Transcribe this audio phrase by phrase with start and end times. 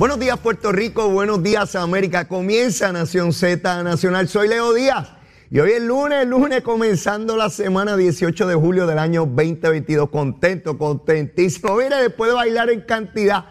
[0.00, 2.26] Buenos días Puerto Rico, buenos días América.
[2.26, 4.28] Comienza Nación Z Nacional.
[4.28, 5.12] Soy Leo Díaz
[5.50, 10.08] y hoy es lunes, lunes comenzando la semana 18 de julio del año 2022.
[10.08, 11.76] Contento, contentísimo.
[11.76, 13.44] Mire, después de bailar en cantidad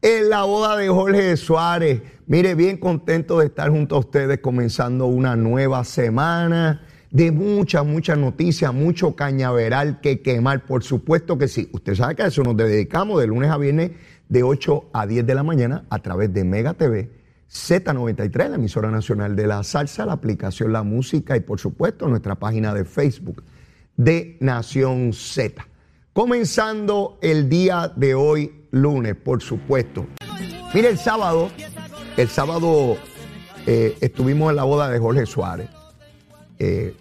[0.00, 2.02] en la boda de Jorge Suárez.
[2.26, 8.18] Mire, bien contento de estar junto a ustedes comenzando una nueva semana de muchas, muchas
[8.18, 10.64] noticias, mucho cañaveral que quemar.
[10.64, 11.68] Por supuesto que sí.
[11.72, 13.92] Usted sabe que a eso nos dedicamos de lunes a viernes
[14.32, 17.10] de 8 a 10 de la mañana a través de Mega TV,
[17.50, 22.36] Z93, la emisora nacional de la salsa, la aplicación La Música y por supuesto nuestra
[22.36, 23.44] página de Facebook
[23.94, 25.66] de Nación Z.
[26.14, 30.06] Comenzando el día de hoy, lunes, por supuesto.
[30.72, 31.50] Mire, el sábado,
[32.16, 32.96] el sábado
[33.66, 35.68] eh, estuvimos en la boda de Jorge Suárez.
[36.58, 36.96] Eh,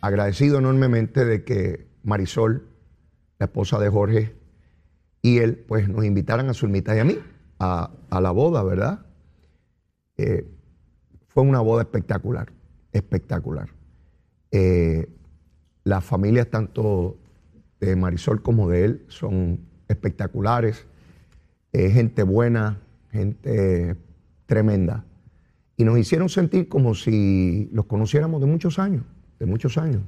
[0.00, 2.68] agradecido enormemente de que Marisol,
[3.40, 4.41] la esposa de Jorge,
[5.22, 7.16] y él, pues nos invitaran a Zulmita y a mí
[7.60, 9.06] a, la boda, ¿verdad?
[10.16, 10.44] Eh,
[11.28, 12.52] fue una boda espectacular,
[12.90, 13.68] espectacular.
[14.50, 15.08] Eh,
[15.84, 17.18] las familias tanto
[17.78, 20.86] de Marisol como de él son espectaculares,
[21.72, 22.80] eh, gente buena,
[23.12, 23.96] gente
[24.46, 25.04] tremenda.
[25.76, 29.04] Y nos hicieron sentir como si los conociéramos de muchos años,
[29.38, 30.02] de muchos años.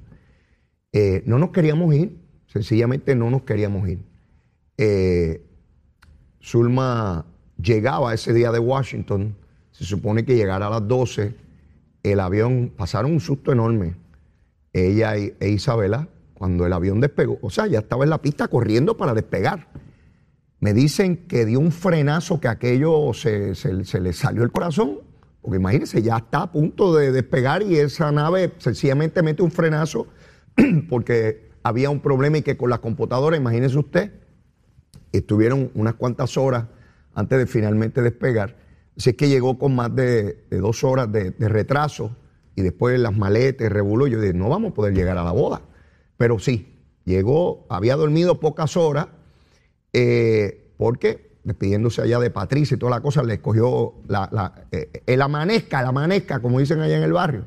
[1.25, 4.14] no nos queríamos ir, sencillamente no nos queríamos ir
[4.79, 5.43] eh,
[6.43, 7.27] Zulma
[7.61, 9.37] llegaba ese día de Washington,
[9.71, 11.35] se supone que llegara a las 12,
[12.03, 13.97] el avión, pasaron un susto enorme,
[14.73, 18.97] ella e Isabela, cuando el avión despegó, o sea, ya estaba en la pista corriendo
[18.97, 19.69] para despegar.
[20.61, 24.99] Me dicen que dio un frenazo que aquello se, se le salió el corazón,
[25.41, 30.07] porque imagínense, ya está a punto de despegar y esa nave sencillamente mete un frenazo
[30.89, 34.24] porque había un problema y que con la computadora, imagínese usted,
[35.19, 36.65] estuvieron unas cuantas horas
[37.15, 38.57] antes de finalmente despegar.
[38.97, 42.17] Así es que llegó con más de, dos horas de, retraso
[42.55, 44.07] y después las maletas, revolú.
[44.07, 45.63] Yo dije, no vamos a poder llegar a la boda.
[46.17, 49.09] Pero sí, llegó, había dormido pocas horas,
[49.93, 55.23] eh, porque despidiéndose allá de Patricia y toda la cosa, le escogió la, eh, el
[55.23, 57.45] amanezca, el amanezca, como dicen allá en el barrio.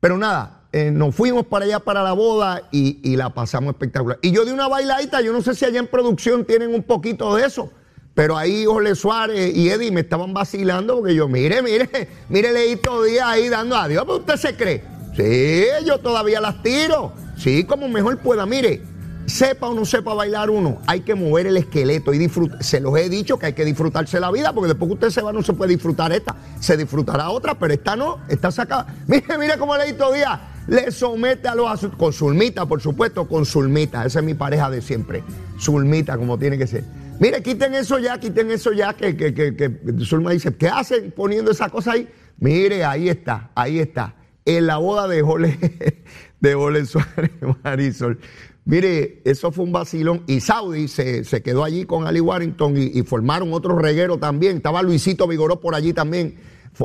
[0.00, 4.18] Pero nada, eh, nos fuimos para allá para la boda y, la pasamos espectacular.
[4.20, 7.34] Y yo di una bailadita, yo no sé si allá en producción tienen un poquito
[7.34, 7.70] de eso,
[8.14, 11.88] pero ahí Ole Suárez y Eddie me estaban vacilando porque yo, mire, mire,
[12.28, 14.84] mire, leí todo día ahí dando adiós, pero usted se cree.
[15.16, 17.12] Sí, yo todavía las tiro.
[17.38, 18.44] Sí, como mejor pueda.
[18.44, 18.82] Mire,
[19.24, 22.62] sepa o no sepa bailar uno, hay que mover el esqueleto y disfrutar.
[22.62, 25.22] Se los he dicho que hay que disfrutarse la vida, porque después que usted se
[25.22, 26.36] va no se puede disfrutar esta.
[26.60, 28.94] Se disfrutará otra, pero esta no, está sacada.
[29.06, 33.46] Mire, mire cómo leí todo día le somete a los con Zulmita, por supuesto, con
[33.46, 34.04] Zulmita.
[34.04, 35.22] Esa es mi pareja de siempre.
[35.60, 36.84] Zulmita, como tiene que ser.
[37.18, 39.70] Mire, quiten eso ya, quiten eso ya, que, que, que,
[40.04, 42.08] Zulma dice, ¿qué hacen poniendo esa cosa ahí?
[42.38, 44.14] Mire, ahí está, ahí está.
[44.44, 45.58] En la boda de Jole,
[46.40, 47.30] de Suárez
[47.64, 48.18] Marisol.
[48.66, 50.24] Mire, eso fue un vacilón.
[50.26, 54.56] Y Saudi se, quedó allí con Ali Warrington y, y, formaron otro reguero también.
[54.56, 56.36] Estaba Luisito Vigoró por allí también,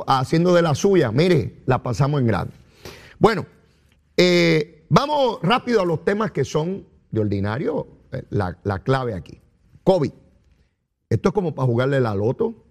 [0.07, 1.11] haciendo de la suya.
[1.11, 2.53] Mire, la pasamos en grande.
[3.19, 3.45] Bueno,
[4.23, 9.41] eh, vamos rápido a los temas que son de ordinario, eh, la, clave aquí.
[9.83, 10.11] COVID.
[11.09, 12.63] Esto es como para jugarle la loto.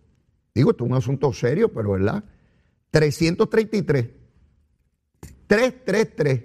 [0.54, 2.22] Digo, esto es un asunto serio, pero ¿verdad?
[2.92, 4.10] 333.
[5.48, 6.44] 333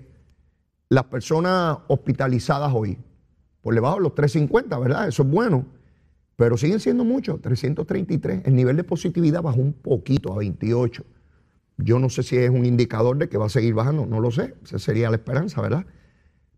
[0.90, 2.98] las personas hospitalizadas hoy.
[3.62, 5.08] Por debajo de los 350, ¿verdad?
[5.08, 5.68] Eso es bueno.
[6.36, 8.42] Pero siguen siendo muchos, 333.
[8.46, 11.06] El nivel de positividad bajó un poquito a 28.
[11.78, 14.32] Yo no sé si es un indicador de que va a seguir bajando, no lo
[14.32, 15.86] sé, esa sería la esperanza, ¿verdad?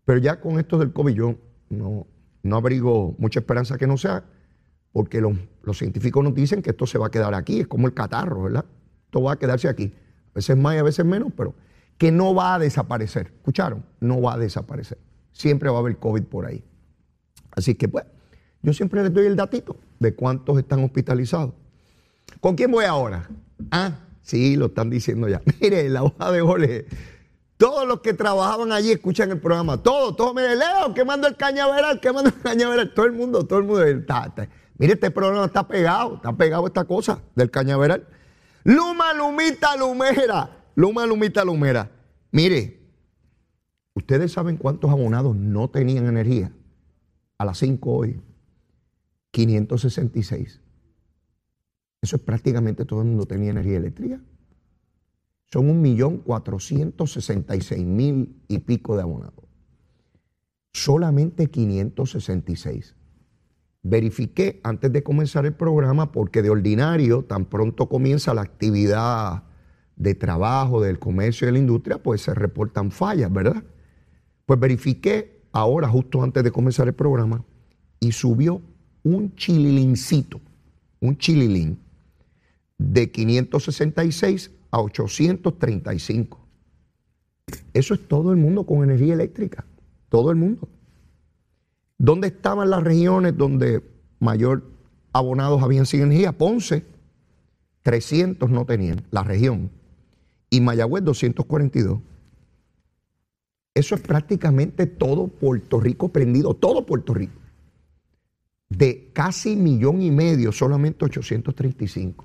[0.04, 1.34] Pero ya con esto del COVID yo
[1.70, 2.06] no,
[2.52, 4.24] abrigo mucha esperanza que no sea,
[4.92, 5.36] porque los,
[5.76, 8.64] científicos nos dicen que esto se va a quedar aquí, es como el catarro, ¿verdad?
[9.04, 9.92] Esto va a quedarse aquí,
[10.30, 11.54] a veces más y a veces menos, pero
[11.98, 13.84] que no va a desaparecer, ¿escucharon?
[14.00, 14.98] No va a desaparecer,
[15.32, 16.64] siempre va a haber COVID por ahí.
[17.50, 18.04] Así que pues,
[18.62, 21.54] yo siempre les doy el datito de cuántos están hospitalizados.
[22.40, 23.28] ¿Con quién voy ahora?
[23.70, 25.40] Ah, sí, lo están diciendo ya.
[25.60, 26.86] Mire, la hoja de ole.
[27.56, 29.82] Todos los que trabajaban allí escuchan el programa.
[29.82, 30.34] Todos, todos.
[30.34, 32.92] Mire, Leo, quemando el cañaveral, quemando el cañaveral.
[32.94, 33.84] Todo el mundo, todo el mundo.
[34.78, 38.06] Mire, este programa está pegado, está pegado esta cosa del cañaveral.
[38.64, 40.50] Luma, lumita, lumera.
[40.76, 41.90] Luma, lumita, lumera.
[42.30, 42.80] Mire,
[43.94, 46.52] ustedes saben cuántos abonados no tenían energía
[47.38, 48.20] a las 5 hoy.
[49.32, 50.60] 566.
[52.00, 54.20] Eso es prácticamente todo el mundo tenía energía eléctrica.
[55.50, 59.44] Son un millón cuatrocientos sesenta y seis mil y pico de abonados.
[60.72, 62.94] Solamente 566.
[63.82, 69.44] Verifiqué antes de comenzar el programa porque de ordinario, tan pronto comienza la actividad
[69.96, 73.64] de trabajo, del comercio y de la industria, pues se reportan fallas, ¿verdad?
[74.46, 77.44] Pues verifiqué ahora, justo antes de comenzar el programa,
[77.98, 78.62] y subió
[79.02, 80.40] un chililincito,
[81.00, 81.80] un chililín,
[82.78, 86.38] de 566 a 835.
[87.72, 89.64] Eso es todo el mundo con energía eléctrica,
[90.08, 90.68] todo el mundo.
[91.98, 93.82] ¿Dónde estaban las regiones donde
[94.20, 94.64] mayor
[95.12, 96.32] abonados habían sin energía?
[96.32, 96.84] Ponce,
[97.82, 99.70] 300 no tenían, la región.
[100.50, 102.00] Y Mayagüez, 242.
[103.74, 107.38] Eso es prácticamente todo Puerto Rico prendido, todo Puerto Rico
[108.68, 112.24] de casi millón y medio, solamente 835.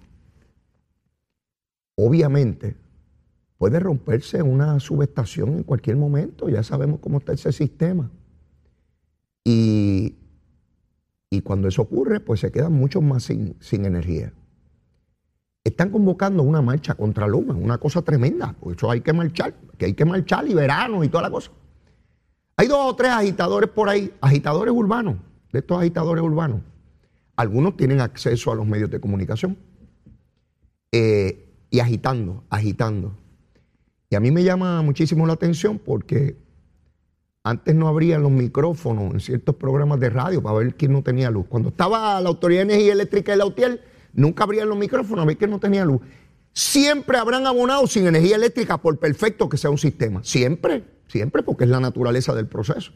[1.95, 2.75] Obviamente,
[3.57, 8.09] puede romperse una subestación en cualquier momento, ya sabemos cómo está ese sistema.
[9.43, 10.15] Y,
[11.29, 14.33] y cuando eso ocurre, pues se quedan muchos más sin, sin energía.
[15.63, 19.85] Están convocando una marcha contra Luma, una cosa tremenda, por eso hay que marchar, que
[19.85, 21.51] hay que marchar y verano y toda la cosa.
[22.57, 25.15] Hay dos o tres agitadores por ahí, agitadores urbanos,
[25.51, 26.61] de estos agitadores urbanos,
[27.35, 29.57] algunos tienen acceso a los medios de comunicación
[30.91, 33.17] eh, y agitando, agitando.
[34.11, 36.37] Y a mí me llama muchísimo la atención porque
[37.43, 41.31] antes no abrían los micrófonos en ciertos programas de radio para ver quién no tenía
[41.31, 41.47] luz.
[41.49, 43.81] Cuando estaba la Autoridad de Energía Eléctrica de la UTIEL,
[44.13, 45.99] nunca abrían los micrófonos a ver quién no tenía luz.
[46.51, 50.23] Siempre habrán abonado sin energía eléctrica por perfecto que sea un sistema.
[50.23, 52.91] Siempre, siempre, porque es la naturaleza del proceso.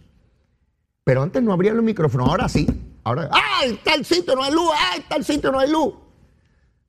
[1.03, 2.68] Pero antes no abrían los micrófonos, ahora sí.
[3.03, 4.69] Ahora, ¡ay, tal sitio no hay luz!
[4.91, 5.95] ¡ay, tal sitio no hay luz!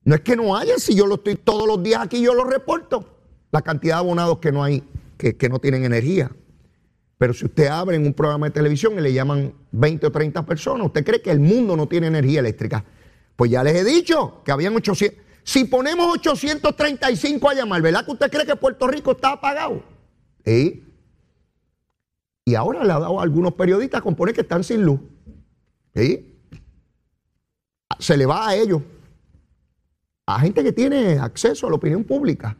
[0.08, 2.44] No es que no haya, si yo lo estoy todos los días aquí, yo lo
[2.44, 3.04] reporto.
[3.50, 4.82] La cantidad de abonados que no hay,
[5.18, 6.30] que, que no tienen energía.
[7.18, 10.86] Pero si usted abre un programa de televisión y le llaman 20 o 30 personas,
[10.86, 12.86] ¿usted cree que el mundo no tiene energía eléctrica?
[13.36, 15.22] Pues ya les he dicho que habían 800.
[15.44, 19.82] Si ponemos 835 a llamar, ¿verdad que usted cree que Puerto Rico está apagado?
[22.46, 25.00] Y ahora le ha dado a algunos periodistas a componer que están sin luz.
[25.94, 26.34] ¿Sí?
[27.98, 28.80] Se le va a ellos.
[30.28, 32.54] A gente que tiene acceso a la opinión pública.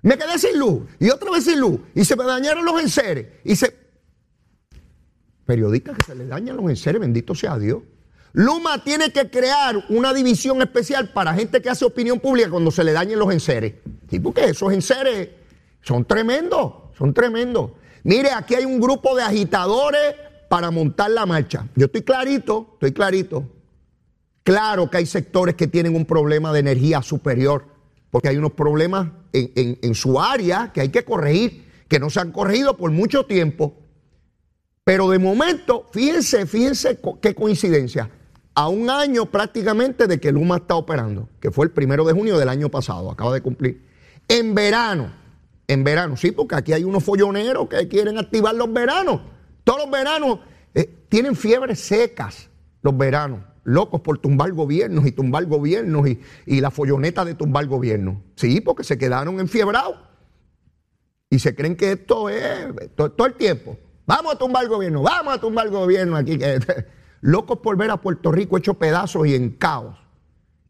[0.00, 3.26] Me quedé sin luz y otra vez sin luz y se me dañaron los enseres
[3.44, 3.76] y se...
[5.44, 7.82] Periodistas que se les dañan los enseres, bendito sea Dios.
[8.32, 12.82] Luma tiene que crear una división especial para gente que hace opinión pública cuando se
[12.82, 13.74] le dañen los enseres.
[14.08, 14.18] ¿Sí?
[14.18, 15.28] Porque esos enseres
[15.82, 17.72] son tremendos, son tremendos.
[18.04, 20.14] Mire, aquí hay un grupo de agitadores
[20.48, 21.68] para montar la marcha.
[21.76, 23.44] Yo estoy clarito, estoy clarito.
[24.42, 27.66] Claro que hay sectores que tienen un problema de energía superior,
[28.10, 32.32] porque hay unos problemas en, su área que hay que corregir, que no se han
[32.32, 33.74] corregido por mucho tiempo.
[34.84, 38.10] Pero de momento, fíjense, fíjense qué coincidencia.
[38.54, 42.36] A un año prácticamente de que Luma está operando, que fue el primero de junio
[42.36, 43.86] del año pasado, acaba de cumplir.
[44.28, 45.12] En verano,
[45.68, 49.20] en verano, sí, porque aquí hay unos folloneros que quieren activar los veranos.
[49.64, 50.40] Todos los veranos
[50.74, 52.50] eh, tienen fiebres secas,
[52.82, 57.66] los veranos, locos por tumbar gobiernos y tumbar gobiernos y, y la folloneta de tumbar
[57.66, 58.16] gobiernos.
[58.36, 59.96] Sí, porque se quedaron enfiebrados
[61.32, 63.78] y se creen que esto es todo, el tiempo.
[64.04, 66.38] Vamos a tumbar gobierno, vamos a tumbar gobierno aquí.
[67.22, 69.96] locos por ver a Puerto Rico hecho pedazos y en caos.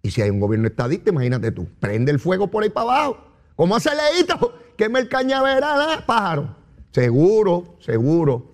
[0.03, 3.19] Y si hay un gobierno estadista, imagínate tú, prende el fuego por ahí para abajo.
[3.57, 4.55] ¿Cómo hace leíto?
[4.89, 6.55] me el cañaveral, pájaro.
[6.93, 8.53] Seguro, seguro.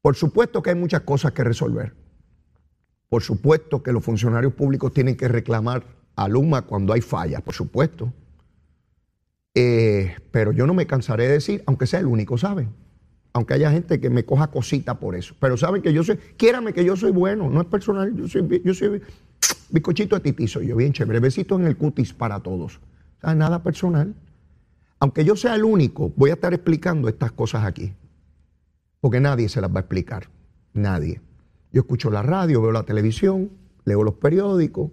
[0.00, 1.94] Por supuesto que hay muchas cosas que resolver.
[3.08, 5.84] Por supuesto que los funcionarios públicos tienen que reclamar
[6.16, 8.12] a Luma cuando hay fallas, por supuesto.
[9.54, 12.68] Eh, pero yo no me cansaré de decir, aunque sea el único, ¿saben?
[13.32, 15.34] Aunque haya gente que me coja cosita por eso.
[15.40, 18.62] Pero saben que yo soy, quiérame que yo soy bueno, no es personal, yo soy,
[18.64, 19.00] yo soy
[19.70, 21.20] bizcochito de tití, soy yo bien chévere.
[21.20, 22.80] Besitos en el cutis para todos.
[23.22, 24.14] O nada personal.
[25.00, 27.94] Aunque yo sea el único, voy a estar explicando estas cosas aquí.
[29.00, 30.28] Porque nadie se las va a explicar.
[30.72, 31.20] Nadie.
[31.72, 33.50] Yo escucho la radio, veo la televisión,
[33.84, 34.90] leo los periódicos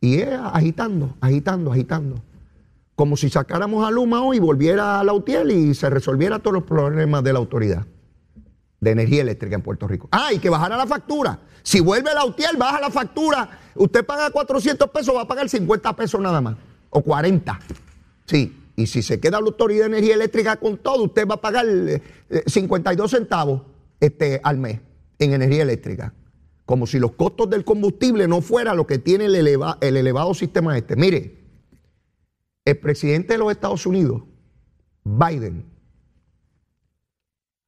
[0.00, 2.22] Y es agitando, agitando, agitando.
[2.94, 6.54] Como si sacáramos a Luma hoy y volviera a la UTIEL y se resolviera todos
[6.54, 7.86] los problemas de la autoridad
[8.80, 10.08] de energía eléctrica en Puerto Rico.
[10.12, 11.38] Ah, y que bajara la factura.
[11.62, 13.58] Si vuelve la UTIEL, baja la factura.
[13.74, 16.56] Usted paga 400 pesos, va a pagar 50 pesos nada más.
[16.90, 17.58] O 40.
[18.26, 18.60] Sí.
[18.76, 21.66] Y si se queda la Autoridad de Energía Eléctrica con todo, usted va a pagar
[22.46, 23.62] 52 eh, centavos
[24.00, 24.80] este, al mes
[25.18, 26.14] en energía eléctrica.
[26.66, 30.76] Como si los costos del combustible no fuera lo que tiene el, el elevado sistema
[30.78, 30.96] este.
[30.96, 31.44] Mire,
[32.64, 34.22] el presidente de los Estados Unidos,
[35.04, 35.66] Biden,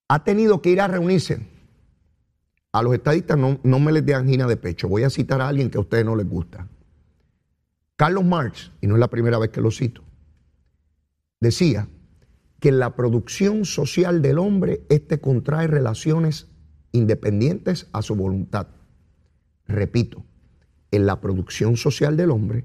[0.08, 1.46] ha tenido que ir a reunirse.
[2.72, 4.88] A los estadistas no, no me les dé angina de pecho.
[4.88, 6.68] Voy a citar a alguien que a ustedes no les gusta.
[7.96, 10.02] Carlos Marx, y no es la primera vez que lo cito,
[11.40, 11.88] decía
[12.60, 16.48] que la producción social del hombre, este contrae relaciones
[16.92, 18.68] independientes a su voluntad.
[19.66, 20.24] Repito,
[20.90, 22.64] en la producción social del hombre,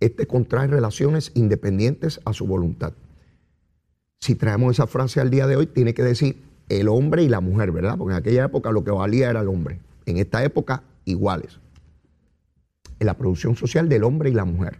[0.00, 2.92] este contrae relaciones independientes a su voluntad.
[4.20, 7.40] Si traemos esa frase al día de hoy, tiene que decir el hombre y la
[7.40, 7.96] mujer, ¿verdad?
[7.96, 9.80] Porque en aquella época lo que valía era el hombre.
[10.06, 11.58] En esta época, iguales.
[12.98, 14.78] En la producción social del hombre y la mujer.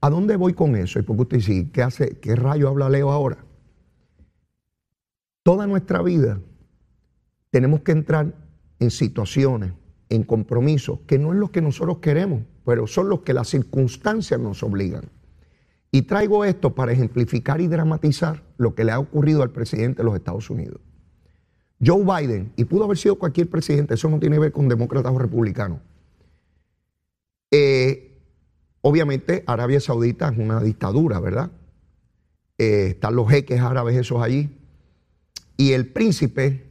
[0.00, 0.98] ¿A dónde voy con eso?
[0.98, 2.18] Y porque usted dice, ¿qué hace?
[2.18, 3.38] ¿Qué rayo habla Leo ahora?
[5.42, 6.40] Toda nuestra vida
[7.54, 8.34] tenemos que entrar
[8.80, 9.74] en situaciones,
[10.08, 14.40] en compromisos, que no es lo que nosotros queremos, pero son los que las circunstancias
[14.40, 15.04] nos obligan.
[15.92, 20.04] Y traigo esto para ejemplificar y dramatizar lo que le ha ocurrido al presidente de
[20.04, 20.80] los Estados Unidos.
[21.80, 25.12] Joe Biden, y pudo haber sido cualquier presidente, eso no tiene que ver con demócratas
[25.12, 25.78] o republicanos,
[27.52, 28.10] eh,
[28.86, 31.50] Obviamente Arabia Saudita es una dictadura, ¿verdad?
[32.58, 34.58] Eh, están los jeques árabes esos allí.
[35.56, 36.63] Y el príncipe,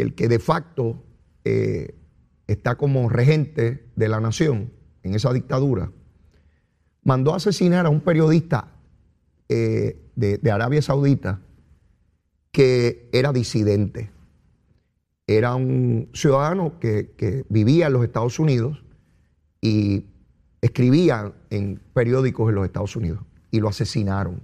[0.00, 1.02] el que de facto
[1.44, 1.94] eh,
[2.46, 5.92] está como regente de la nación en esa dictadura,
[7.02, 8.68] mandó a asesinar a un periodista
[9.48, 11.40] eh, de, Arabia Saudita
[12.50, 14.10] que era disidente.
[15.26, 18.82] Era un ciudadano que, que vivía en los Estados Unidos
[19.60, 20.06] y
[20.60, 24.40] escribía en periódicos en los Estados Unidos y lo asesinaron.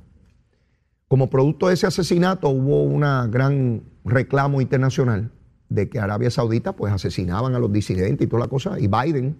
[1.09, 5.31] Como producto de ese asesinato hubo un gran reclamo internacional
[5.75, 9.37] de que Arabia Saudita pues asesinaban a los disidentes y toda la cosa y Biden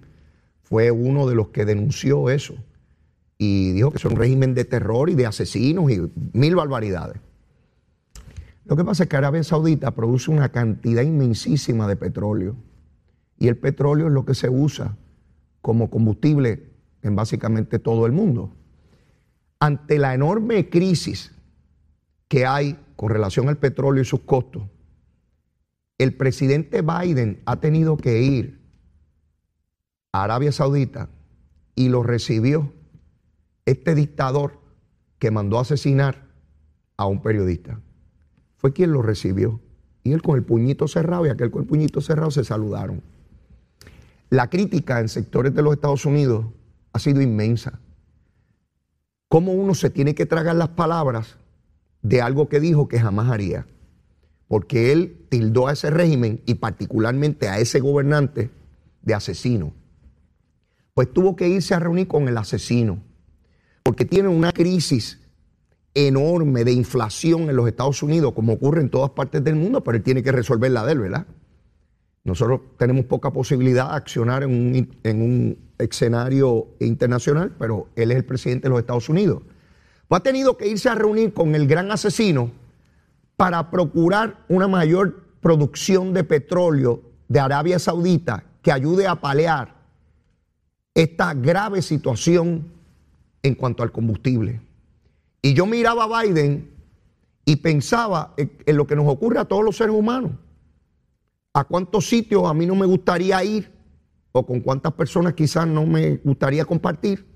[0.63, 2.55] fue uno de los que denunció eso
[3.39, 6.01] y dijo que es un régimen de terror y de asesinos y
[6.33, 7.21] mil barbaridades.
[8.65, 12.57] Lo que pasa es que Arabia Saudita produce una cantidad inmensísima de petróleo
[13.39, 14.97] y el petróleo es lo que se usa
[15.61, 16.71] como combustible
[17.03, 18.51] en básicamente todo el mundo.
[19.61, 21.33] Ante la enorme crisis
[22.27, 24.63] que hay con relación al petróleo y sus costos,
[25.99, 28.61] el presidente Biden ha tenido que ir
[30.13, 31.09] a Arabia Saudita
[31.75, 32.73] y lo recibió
[33.67, 34.61] este dictador
[35.19, 36.27] que mandó asesinar
[36.97, 37.81] a un periodista.
[38.57, 39.61] Fue quien lo recibió.
[40.03, 43.03] Y él con el puñito cerrado y aquel con el puñito cerrado se saludaron.
[44.29, 46.47] La crítica en sectores de los Estados Unidos
[46.93, 47.81] ha sido inmensa.
[49.29, 51.37] Cómo uno se tiene que tragar las palabras
[52.03, 53.67] de algo que dijo que jamás haría.
[54.49, 58.51] Porque él tildó a ese régimen y particularmente a ese gobernante
[59.03, 59.73] de asesino.
[60.95, 63.03] Pues tuvo que irse a reunir con el asesino.
[63.83, 65.21] Porque tiene una crisis
[65.95, 69.97] enorme de inflación en los Estados Unidos, como ocurre en todas partes del mundo, pero
[69.97, 71.27] él tiene que resolverla de él, ¿verdad?
[72.25, 78.65] Nosotros tenemos poca posibilidad de accionar en un, escenario internacional, pero él es el presidente
[78.65, 79.43] de los Estados Unidos.
[80.09, 82.53] Pues ha tenido que irse a reunir con el gran asesino
[83.37, 89.75] para procurar una mayor producción de petróleo de Arabia Saudita que ayude a paliar
[90.95, 92.73] esta grave situación
[93.43, 94.61] en cuanto al combustible.
[95.43, 96.71] Y yo miraba a Biden
[97.45, 100.33] y pensaba en lo que nos ocurre a todos los seres humanos.
[101.53, 103.71] A cuántos sitios a mí no me gustaría ir
[104.33, 107.27] o con cuántas personas quizás no me gustaría compartir,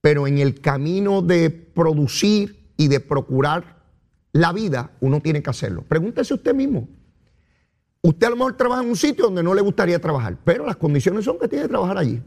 [0.00, 3.79] pero en el camino de producir y de procurar
[4.32, 5.82] la vida, uno tiene que hacerlo.
[5.82, 6.88] Pregúntese usted mismo.
[8.02, 10.76] Usted a lo mejor trabaja en un sitio donde no le gustaría trabajar, pero las
[10.76, 12.22] condiciones son que tiene que trabajar allí.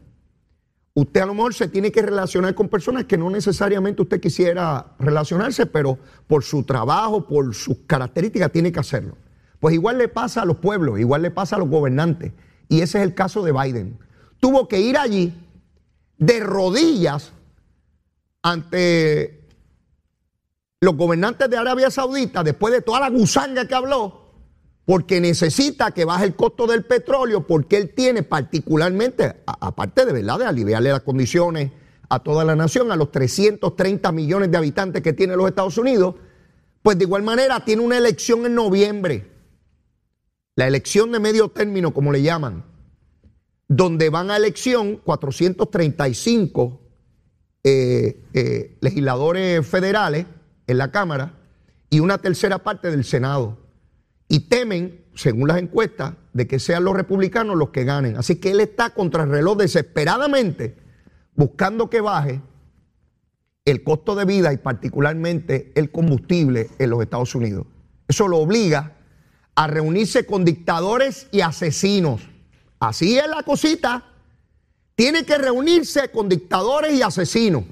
[0.95, 4.95] Usted a lo mejor se tiene que relacionar con personas que no necesariamente usted quisiera
[4.99, 9.17] relacionarse, pero por su trabajo, por sus características, tiene que hacerlo.
[9.59, 12.33] Pues igual le pasa a los pueblos, igual le pasa a los gobernantes.
[12.69, 13.97] Y ese es el caso de Biden.
[14.39, 15.33] Tuvo que ir allí
[16.19, 17.33] de rodillas
[18.43, 19.42] ante
[20.83, 24.21] los gobernantes de Arabia Saudita, después de toda la gusanga que habló,
[24.85, 30.39] porque necesita que baje el costo del petróleo, porque él tiene particularmente, aparte de verdad,
[30.39, 31.71] de aliviarle las condiciones
[32.09, 36.15] a toda la nación, a los 330 millones de habitantes que tiene los Estados Unidos,
[36.81, 39.31] pues de igual manera tiene una elección en noviembre,
[40.55, 42.65] la elección de medio término, como le llaman,
[43.69, 46.81] donde van a elección 435
[47.63, 50.25] eh, eh, legisladores federales
[50.67, 51.33] en la Cámara
[51.89, 53.57] y una tercera parte del Senado.
[54.27, 58.17] Y temen, según las encuestas, de que sean los republicanos los que ganen.
[58.17, 60.77] Así que él está contra el reloj desesperadamente
[61.35, 62.41] buscando que baje
[63.65, 67.65] el costo de vida y particularmente el combustible en los Estados Unidos.
[68.07, 68.97] Eso lo obliga
[69.55, 72.21] a reunirse con dictadores y asesinos.
[72.79, 74.03] Así es la cosita.
[74.95, 77.63] Tiene que reunirse con dictadores y asesinos.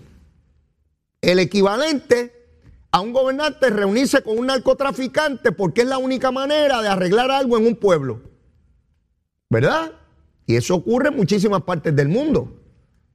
[1.21, 2.40] El equivalente
[2.91, 7.57] a un gobernante reunirse con un narcotraficante porque es la única manera de arreglar algo
[7.57, 8.21] en un pueblo.
[9.49, 9.93] ¿Verdad?
[10.45, 12.61] Y eso ocurre en muchísimas partes del mundo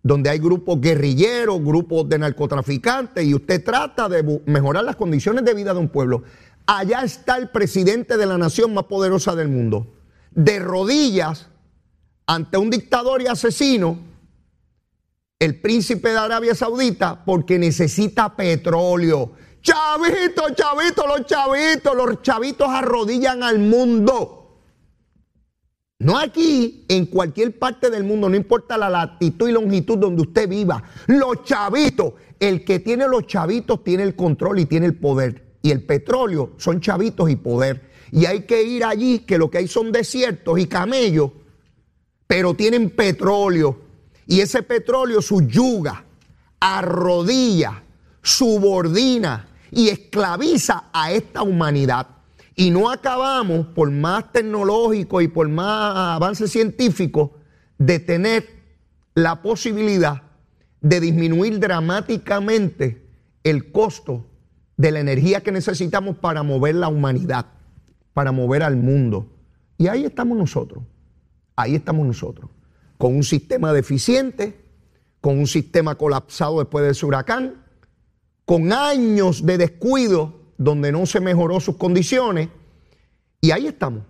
[0.06, 5.52] donde hay grupos guerrilleros, grupos de narcotraficantes, y usted trata de mejorar las condiciones de
[5.52, 6.22] vida de un pueblo.
[6.64, 9.96] Allá está el presidente de la nación más poderosa del mundo,
[10.30, 11.48] de rodillas
[12.24, 13.98] ante un dictador y asesino,
[15.40, 19.32] el príncipe de Arabia Saudita, porque necesita petróleo.
[19.66, 24.60] Chavitos, chavitos, los chavitos, los chavitos arrodillan al mundo.
[25.98, 30.48] No aquí, en cualquier parte del mundo, no importa la latitud y longitud donde usted
[30.48, 30.84] viva.
[31.08, 35.58] Los chavitos, el que tiene los chavitos tiene el control y tiene el poder.
[35.62, 37.90] Y el petróleo son chavitos y poder.
[38.12, 41.32] Y hay que ir allí, que lo que hay son desiertos y camellos,
[42.28, 43.80] pero tienen petróleo.
[44.28, 46.04] Y ese petróleo subyuga,
[46.60, 47.82] arrodilla,
[48.22, 52.06] subordina y esclaviza a esta humanidad.
[52.54, 57.34] Y no acabamos, por más tecnológico y por más avance científico,
[57.76, 58.48] de tener
[59.14, 60.22] la posibilidad
[60.80, 63.06] de disminuir dramáticamente
[63.44, 64.24] el costo
[64.78, 67.44] de la energía que necesitamos para mover la humanidad,
[68.14, 69.30] para mover al mundo.
[69.76, 70.84] Y ahí estamos nosotros,
[71.54, 72.48] ahí estamos nosotros,
[72.96, 74.58] con un sistema deficiente,
[75.20, 77.65] con un sistema colapsado después del huracán,
[78.46, 82.48] con años de descuido donde no se mejoró sus condiciones.
[83.42, 84.04] Y ahí estamos,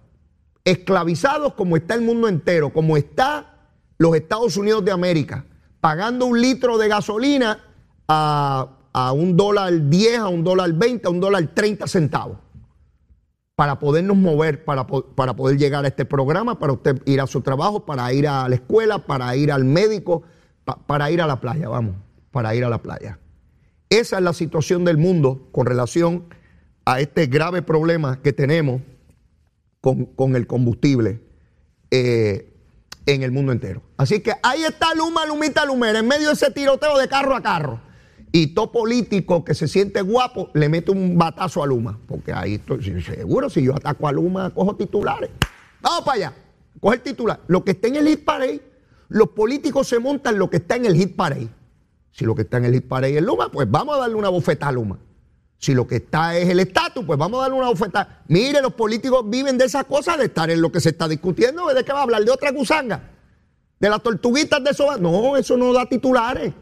[0.65, 3.57] esclavizados como está el mundo entero, como está
[3.99, 5.45] los Estados Unidos de América,
[5.81, 7.65] pagando un litro de gasolina
[8.07, 8.73] a,
[9.15, 12.39] un dólar 10, a un dólar 20, a un dólar 30 centavos
[13.57, 17.41] para podernos mover, para, para, poder llegar a este programa, para usted ir a su
[17.41, 20.23] trabajo, para ir a la escuela, para ir al médico,
[20.87, 21.97] para ir a la playa, vamos,
[22.31, 23.19] para ir a la playa.
[23.89, 26.25] Esa es la situación del mundo con relación
[26.85, 28.83] a este grave problema que tenemos
[29.81, 31.21] con, el combustible
[31.91, 32.53] eh,
[33.07, 33.83] en el mundo entero.
[33.97, 37.43] Así que ahí está Luma, Lumita, Lumera, en medio de ese tiroteo de carro a
[37.43, 37.81] carro.
[38.33, 41.99] Y todo político que se siente guapo le mete un batazo a Luma.
[42.07, 45.31] Porque ahí estoy seguro, si yo ataco a Luma, cojo titulares.
[45.81, 46.35] Vamos para allá,
[46.81, 47.41] coge el titular.
[47.47, 48.61] Lo que está en el hit parade,
[49.09, 51.49] los políticos se montan lo que está en el hit parade.
[52.17, 54.31] Si lo que está en el hit parade es Luma, pues vamos a darle una
[54.31, 54.99] bofeta a Luma.
[55.59, 58.23] Si lo que está es el estatus, pues vamos a darle una bofeta.
[58.29, 61.67] Mire, los políticos viven de esas cosas, de estar en lo que se está discutiendo.
[61.67, 62.25] ¿De qué va a hablar?
[62.25, 63.11] ¿De otra gusanga?
[63.79, 64.97] ¿De las tortuguitas de eso?
[64.97, 66.55] No, eso no da titulares.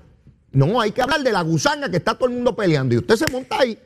[0.50, 2.96] No, hay que hablar de la gusanga que está todo el mundo peleando.
[2.96, 3.78] Y usted se monta ahí,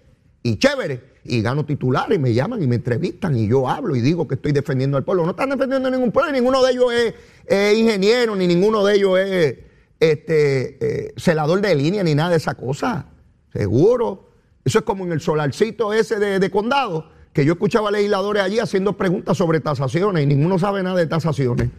[0.42, 4.00] y chévere, y gano titulares, y me llaman y me entrevistan, y yo hablo y
[4.00, 5.24] digo que estoy defendiendo al pueblo.
[5.24, 6.87] No están defendiendo a ningún pueblo, ninguno de ellos
[7.46, 9.67] es ingeniero, ni ninguno de ellos es
[10.00, 13.06] este, eh, celador de línea ni nada de esa cosa.
[13.52, 14.28] Seguro.
[14.64, 18.96] Eso es como en el solarcito ese de, condado, que yo escuchaba legisladores allí haciendo
[18.96, 21.70] preguntas sobre tasaciones y ninguno sabe nada de tasaciones.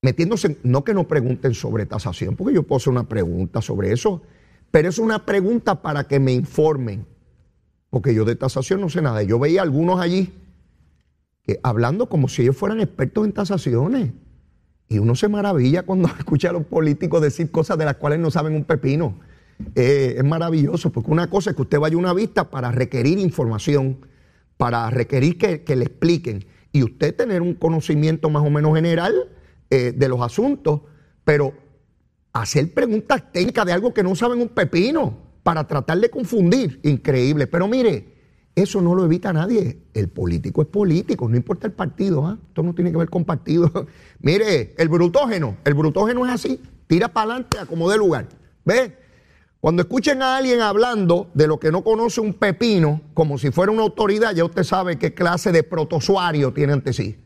[0.00, 4.22] Metiéndose, no que no pregunten sobre tasación, porque yo puedo hacer una pregunta sobre eso,
[4.70, 7.06] pero es una pregunta para que me informen,
[7.90, 9.22] porque yo de tasación no sé nada.
[9.22, 10.32] Yo veía algunos allí
[11.42, 14.12] que hablando como si ellos fueran expertos en tasaciones.
[14.94, 18.30] Y uno se maravilla cuando escucha a los políticos decir cosas de las cuales no
[18.30, 19.18] saben un pepino.
[19.74, 23.18] Eh, es maravilloso, porque una cosa es que usted vaya a una vista para requerir
[23.18, 24.06] información,
[24.56, 29.14] para requerir que, le expliquen, y usted tener un conocimiento más o menos general
[29.70, 30.82] eh, de los asuntos,
[31.24, 31.54] pero
[32.32, 37.48] hacer preguntas técnicas de algo que no saben un pepino para tratar de confundir, increíble.
[37.48, 38.13] Pero mire,
[38.54, 39.78] eso no lo evita nadie.
[39.92, 42.26] El político es político, no importa el partido.
[42.26, 42.38] ¿ah?
[42.48, 43.70] Esto no tiene que ver con partido.
[44.20, 46.60] Mire, el brutógeno, el brutógeno es así.
[46.86, 48.28] Tira para adelante a como lugar.
[48.64, 48.96] ¿Ve?
[49.60, 53.72] Cuando escuchen a alguien hablando de lo que no conoce un pepino, como si fuera
[53.72, 57.16] una autoridad, ya usted sabe qué clase de protozoario tiene ante sí.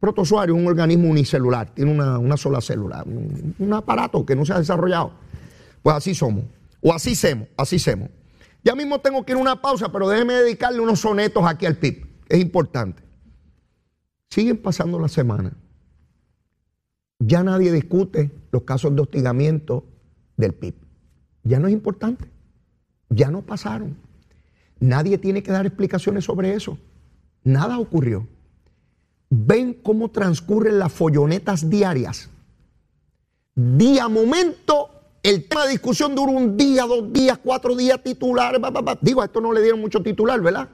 [0.00, 4.58] Protozoario es un organismo unicelular, tiene una, sola célula, un, aparato que no se ha
[4.58, 5.12] desarrollado.
[5.82, 6.44] Pues así somos,
[6.80, 8.10] o así somos, así somos.
[8.64, 11.76] Ya mismo tengo que ir a una pausa, pero déjeme dedicarle unos sonetos aquí al
[11.76, 13.02] PIB, es importante.
[14.28, 15.52] Siguen pasando las semanas.
[17.18, 19.84] Ya nadie discute los casos de hostigamiento
[20.36, 20.88] del PIB
[21.48, 22.26] ya no es importante.
[23.08, 23.96] Ya no pasaron.
[24.80, 26.78] Nadie tiene que dar explicaciones sobre eso.
[27.42, 28.28] Nada ocurrió.
[29.30, 32.28] Ven cómo transcurren las follonetas diarias.
[33.54, 34.90] Día momento,
[35.28, 38.60] el tema de discusión dura un día, dos días, cuatro días titulares.
[39.02, 40.70] Digo, a esto no le dieron mucho titular, ¿verdad?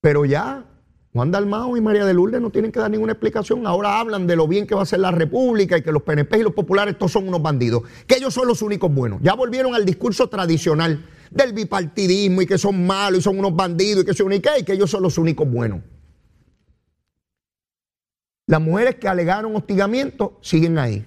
[0.00, 0.64] Pero ya
[1.12, 3.66] Juan Dalmao y María de Lourdes no tienen que dar ninguna explicación.
[3.66, 6.38] Ahora hablan de lo bien que va a ser la República y que los PNP
[6.38, 7.82] y los populares todos son unos bandidos.
[8.06, 9.20] Que ellos son los únicos buenos.
[9.22, 14.04] Ya volvieron al discurso tradicional del bipartidismo y que son malos y son unos bandidos
[14.04, 15.80] y que son y que, y que ellos son los únicos buenos.
[18.46, 21.04] Las mujeres que alegaron hostigamiento siguen ahí.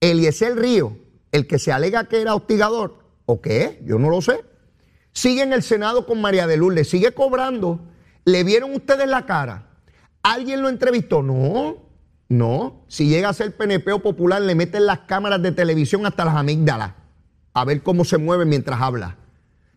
[0.00, 0.96] Eliezer Río,
[1.32, 3.82] el que se alega que era hostigador, ¿o qué?
[3.84, 4.44] Yo no lo sé.
[5.12, 7.80] Sigue en el Senado con María de Lourdes, sigue cobrando
[8.28, 9.68] ¿Le vieron ustedes la cara?
[10.22, 11.22] ¿Alguien lo entrevistó?
[11.22, 11.78] No,
[12.28, 12.84] no.
[12.86, 16.36] Si llega a ser PNP o popular, le meten las cámaras de televisión hasta las
[16.36, 16.92] amígdalas
[17.54, 19.16] a ver cómo se mueve mientras habla.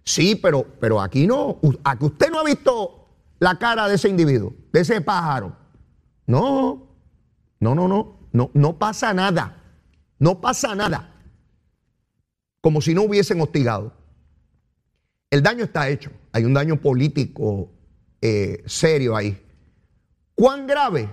[0.04, 1.60] Sí, pero, pero aquí no.
[1.86, 3.08] Aquí usted no ha visto
[3.40, 5.56] la cara de ese individuo, de ese pájaro.
[6.26, 6.90] No,
[7.62, 8.20] no, no.
[8.34, 9.61] No, no pasa nada.
[10.22, 11.10] No pasa nada.
[12.62, 13.92] Como si no hubiesen hostigado.
[15.32, 16.12] El daño está hecho.
[16.32, 17.72] Hay un daño político
[18.22, 19.36] eh, serio ahí.
[20.36, 21.10] ¿Cuán grave?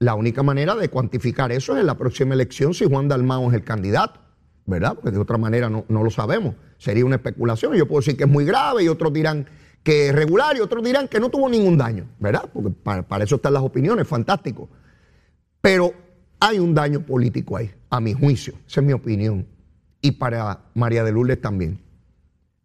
[0.00, 3.54] La única manera de cuantificar eso es en la próxima elección si Juan Dalmao es
[3.54, 4.18] el candidato,
[4.66, 4.94] ¿verdad?
[4.94, 6.56] Porque de otra manera no, lo sabemos.
[6.78, 7.74] Sería una especulación.
[7.74, 9.46] Yo puedo decir que es muy grave y otros dirán
[9.84, 12.50] que es regular y otros dirán que no tuvo ningún daño, ¿verdad?
[12.52, 14.68] Porque para, para eso están las opiniones, fantástico.
[15.60, 16.05] Pero
[16.40, 19.46] hay un daño político ahí, a mi juicio, esa es mi opinión.
[20.00, 21.80] Y para María de Lourdes también.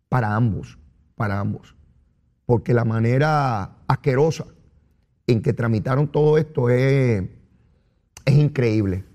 [0.10, 0.78] Para ambos,
[1.16, 1.76] para ambos
[2.52, 4.46] porque la manera asquerosa
[5.26, 7.24] en que tramitaron todo esto es,
[8.26, 9.06] es increíble.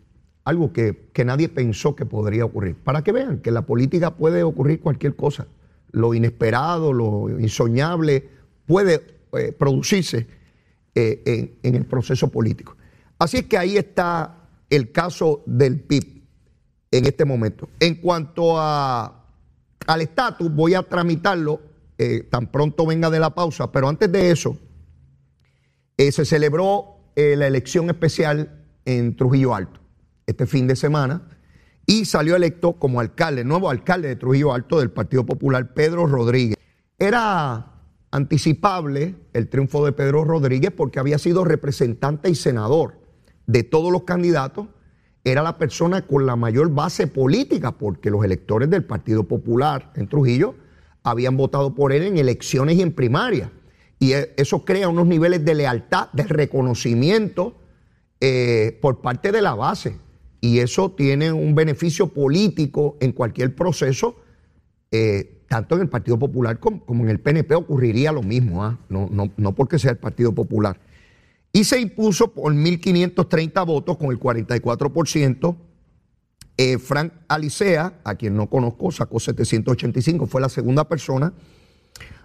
[0.42, 2.76] Algo que, nadie pensó que podría ocurrir.
[2.76, 5.48] Para que vean que la política puede ocurrir cualquier cosa.
[5.90, 8.26] Lo inesperado, lo insoñable
[8.64, 9.02] puede
[9.34, 10.26] eh, producirse
[10.94, 12.74] eh, en, en, el proceso político.
[13.18, 16.22] Así es que ahí está el caso del PIB
[16.90, 17.68] en este momento.
[17.80, 19.24] En cuanto a,
[19.86, 21.60] al estatus, voy a tramitarlo
[21.98, 24.58] eh, tan pronto venga de la pausa, pero antes de eso,
[25.96, 29.80] eh, se celebró eh, la elección especial en Trujillo Alto
[30.26, 31.22] este fin de semana
[31.86, 36.56] y salió electo como alcalde, nuevo alcalde de Trujillo Alto del Partido Popular, Pedro Rodríguez.
[36.98, 37.72] Era
[38.10, 43.05] anticipable el triunfo de Pedro Rodríguez porque había sido representante y senador
[43.46, 44.66] de todos los candidatos,
[45.24, 50.08] era la persona con la mayor base política porque los electores del Partido Popular en
[50.08, 50.54] Trujillo
[51.02, 53.50] habían votado por él en elecciones y en primarias.
[53.98, 57.56] Y e, eso crea unos niveles de lealtad, de reconocimiento
[58.20, 59.98] eh, por parte de la base.
[60.40, 64.16] Y eso tiene un beneficio político en cualquier proceso,
[64.92, 68.78] eh, tanto en el Partido Popular como, en el PNP ocurriría lo mismo, ¿ah?
[68.88, 70.78] no, no, no porque sea el Partido Popular.
[71.56, 75.56] Y se impuso por 1.530 votos con el 44%
[76.58, 81.32] eh, Frank Alicea, a quien no conozco, sacó 785, fue la segunda persona.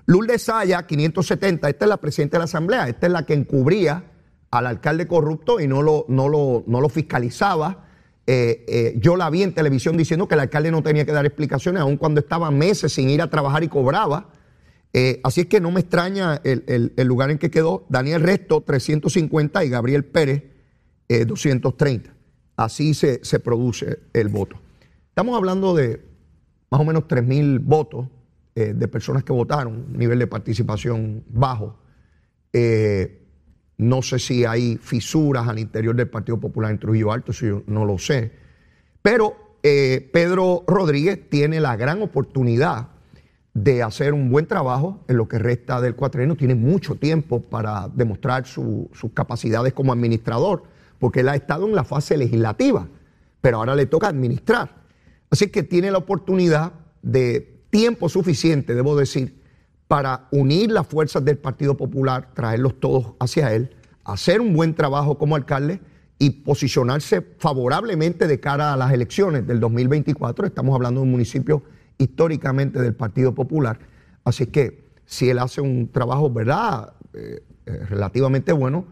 [0.05, 4.03] Lourdes Saya, 570, esta es la presidenta de la Asamblea, esta es la que encubría
[4.51, 7.85] al alcalde corrupto y no lo, no lo, no lo fiscalizaba.
[8.27, 11.25] Eh, eh, yo la vi en televisión diciendo que el alcalde no tenía que dar
[11.25, 14.27] explicaciones, aun cuando estaba meses sin ir a trabajar y cobraba.
[15.23, 19.63] Así es que no me extraña el, el, lugar en que quedó Daniel Resto, 350,
[19.63, 20.43] y Gabriel Pérez,
[21.07, 22.11] 230.
[22.63, 24.55] Así se, produce el voto.
[25.09, 26.05] Estamos hablando de
[26.69, 28.07] más o menos 3.000 votos
[28.55, 31.79] eh, de personas que votaron, nivel de participación bajo.
[32.53, 33.25] Eh,
[33.77, 37.63] no sé si hay fisuras al interior del Partido Popular en Trujillo Alto, si yo
[37.65, 38.31] no lo sé.
[39.01, 42.89] Pero eh, Pedro Rodríguez tiene la gran oportunidad
[43.53, 46.35] de hacer un buen trabajo en lo que resta del cuatreno.
[46.35, 50.63] Tiene mucho tiempo para demostrar sus capacidades como administrador
[51.01, 52.87] porque él ha estado en la fase legislativa,
[53.41, 54.69] pero ahora le toca administrar.
[55.31, 59.41] Así que tiene la oportunidad de tiempo suficiente, debo decir,
[59.87, 65.17] para unir las fuerzas del Partido Popular, traerlos todos hacia él, hacer un buen trabajo
[65.17, 65.81] como alcalde
[66.19, 70.45] y posicionarse favorablemente de cara a las elecciones del 2024.
[70.45, 71.63] Estamos hablando de un municipio
[72.01, 73.79] históricamente del Partido Popular.
[74.23, 78.85] Así que si él hace un trabajo, ¿verdad?, eh, eh, relativamente bueno,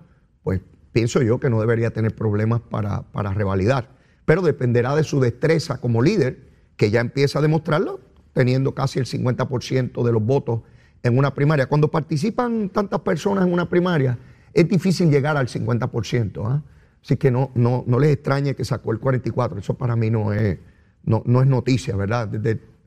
[0.44, 3.90] pues pienso yo que no debería tener problemas para, para revalidar.
[4.26, 8.00] Pero dependerá de su destreza como líder, que ya empieza a demostrarlo,
[8.34, 10.62] teniendo casi el 50% de los votos
[11.04, 11.68] en una primaria.
[11.68, 14.18] Cuando participan tantas personas en una primaria,
[14.54, 16.42] es difícil llegar al 50%.
[16.46, 16.64] ¿ah?
[17.04, 19.60] Así que no, no, no les extrañe que sacó el 44%.
[19.60, 20.60] Eso para mí no es,
[21.04, 22.28] no, no es noticia, ¿verdad?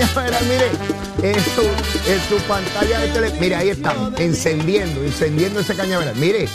[0.00, 3.32] El cañaveral, mire, en su, en su pantalla de tele.
[3.40, 6.14] Mire, ahí está, encendiendo, encendiendo ese cañaveral.
[6.16, 6.48] Mire,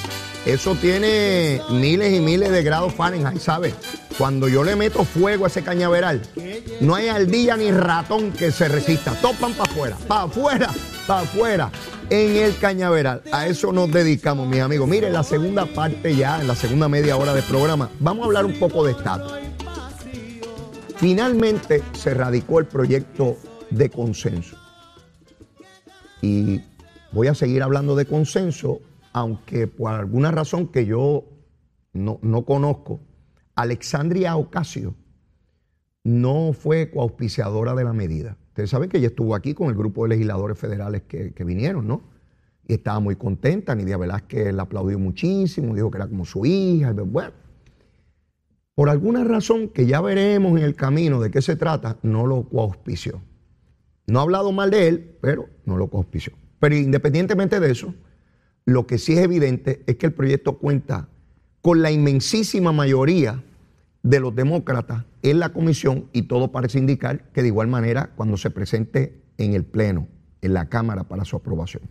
[0.45, 3.73] eso tiene miles y miles de grados Fahrenheit, ¿sabe?
[4.17, 6.21] Cuando yo le meto fuego a ese cañaveral,
[6.81, 9.11] no hay ardilla ni ratón que se resista.
[9.21, 10.69] Topan para afuera, para afuera,
[11.05, 11.71] para afuera,
[12.09, 13.21] en el cañaveral.
[13.31, 14.87] A eso nos dedicamos, mis amigos.
[14.87, 18.45] Mire, la segunda parte ya, en la segunda media hora del programa, vamos a hablar
[18.45, 19.33] un poco de estatus.
[20.97, 23.37] Finalmente se radicó el proyecto
[23.69, 24.57] de consenso.
[26.23, 26.59] Y
[27.11, 28.81] voy a seguir hablando de consenso,
[29.13, 31.25] aunque por alguna razón que yo
[31.93, 32.99] no, conozco,
[33.53, 34.95] Alexandria Ocasio
[36.03, 38.35] no fue coauspiciadora de la medida.
[38.47, 41.87] Ustedes saben que ella estuvo aquí con el grupo de legisladores federales que, que vinieron,
[41.87, 42.01] ¿no?
[42.67, 46.91] Y estaba muy contenta, Nidia Velázquez la aplaudió muchísimo, dijo que era como su hija,
[46.93, 47.46] bueno
[48.77, 52.47] por alguna razón que ya veremos en el camino de qué se trata, no lo
[52.47, 53.23] coauspició.
[54.05, 56.33] No ha hablado mal de él, pero no lo coauspició.
[56.59, 57.95] Pero independientemente de eso,
[58.65, 61.09] lo que sí es evidente es que el proyecto cuenta
[61.63, 63.43] con la inmensísima mayoría
[64.03, 68.37] de los demócratas en la comisión y todo parece indicar que de igual manera cuando
[68.37, 70.07] se presente en el Pleno,
[70.43, 71.81] en la Cámara para su aprobación.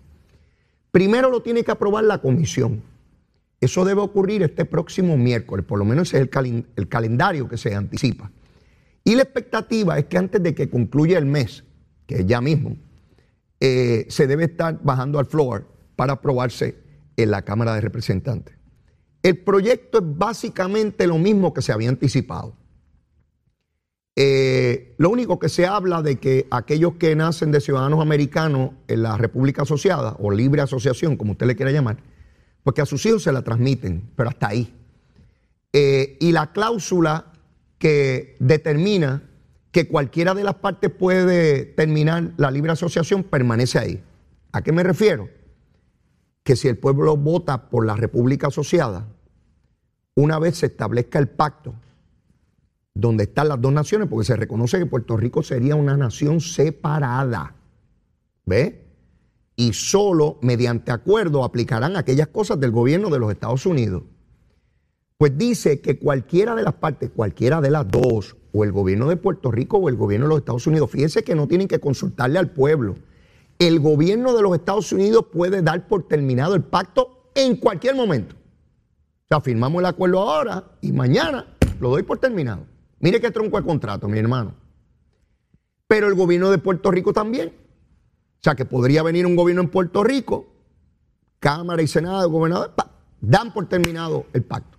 [0.93, 2.81] Primero lo tiene que aprobar la comisión
[3.61, 6.29] eso debe ocurrir este próximo miércoles, por lo menos ese es
[6.77, 8.31] el, calendario que se anticipa.
[9.03, 11.65] Y la expectativa es que antes de que concluya el mes,
[12.07, 12.77] que es ya mismo,
[13.61, 15.67] eh, se debe estar bajando al floor
[15.97, 16.77] para aprobarse
[17.17, 18.55] en la Cámara de Representantes.
[19.23, 22.55] El proyecto es básicamente lo mismo que se había anticipado.
[24.15, 29.03] Eh, lo único que se habla de que aquellos que nacen de ciudadanos americanos en
[29.03, 31.99] la República Asociada o Libre Asociación, como usted le quiera llamar,
[32.67, 34.75] porque a sus hijos se la transmiten, pero hasta ahí.
[35.73, 37.27] Eh, y la cláusula
[37.79, 39.23] que determina
[39.71, 44.03] que cualquiera de las partes puede terminar la libre asociación permanece ahí.
[44.51, 45.29] ¿A qué me refiero?
[46.43, 49.07] Que si el pueblo vota por la República Asociada,
[50.17, 51.73] una vez se establezca el pacto
[52.95, 57.55] donde están las dos naciones, porque se reconoce que Puerto Rico sería una nación separada.
[58.45, 58.86] ¿Ve?
[59.57, 64.03] Y solo mediante acuerdo aplicarán aquellas cosas del gobierno de los Estados Unidos.
[65.19, 69.17] Pues dice que cualquiera de las partes, cualquiera de las dos, o el gobierno de
[69.17, 72.39] Puerto Rico o el gobierno de los Estados Unidos, fíjense que no tienen que consultarle
[72.39, 72.97] al pueblo.
[73.59, 78.35] El gobierno de los Estados Unidos puede dar por terminado el pacto en cualquier momento.
[78.35, 82.67] O sea, firmamos el acuerdo ahora y mañana lo doy por terminado.
[83.01, 84.55] Mire qué tronco el contrato, mi hermano.
[85.87, 87.53] Pero el gobierno de Puerto Rico también.
[88.41, 90.47] O sea que podría venir un gobierno en Puerto Rico,
[91.41, 92.75] Cámara y Senado, gobernador,
[93.21, 94.79] dan por terminado el pacto.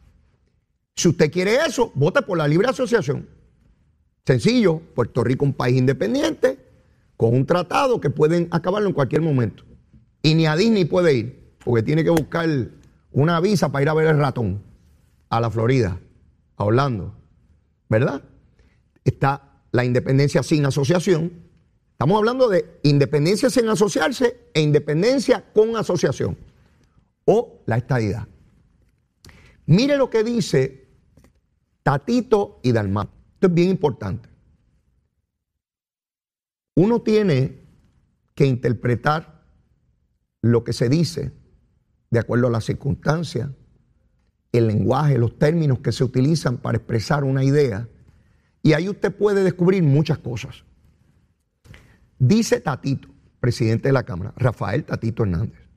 [0.96, 3.28] Si usted quiere eso, vote por la libre asociación.
[4.26, 6.60] Sencillo, Puerto Rico un país independiente,
[7.16, 9.64] con un tratado que pueden acabarlo en cualquier momento.
[10.22, 12.50] Y ni a Disney puede ir, porque tiene que buscar
[13.12, 14.62] una visa para ir a ver el ratón
[15.30, 16.00] a la Florida,
[16.56, 17.16] a Orlando.
[17.90, 18.22] ¿Verdad?
[19.04, 21.32] Está la independencia sin asociación,
[21.98, 26.38] Estamos hablando de independencia sin asociarse e independencia con asociación
[27.26, 28.28] o la estadidad.
[29.66, 30.90] Mire lo que dice
[31.82, 33.10] Tatito y Dalmán.
[33.34, 34.30] Esto es bien importante.
[36.76, 37.64] Uno tiene
[38.36, 39.44] que interpretar
[40.44, 41.32] lo que se dice
[42.12, 43.50] de acuerdo a las circunstancias,
[44.52, 47.90] el lenguaje, los términos que se utilizan para expresar una idea.
[48.62, 50.64] Y ahí usted puede descubrir muchas cosas.
[52.20, 55.68] Dice Tatito, presidente de la Cámara, Rafael Tatito Hernández,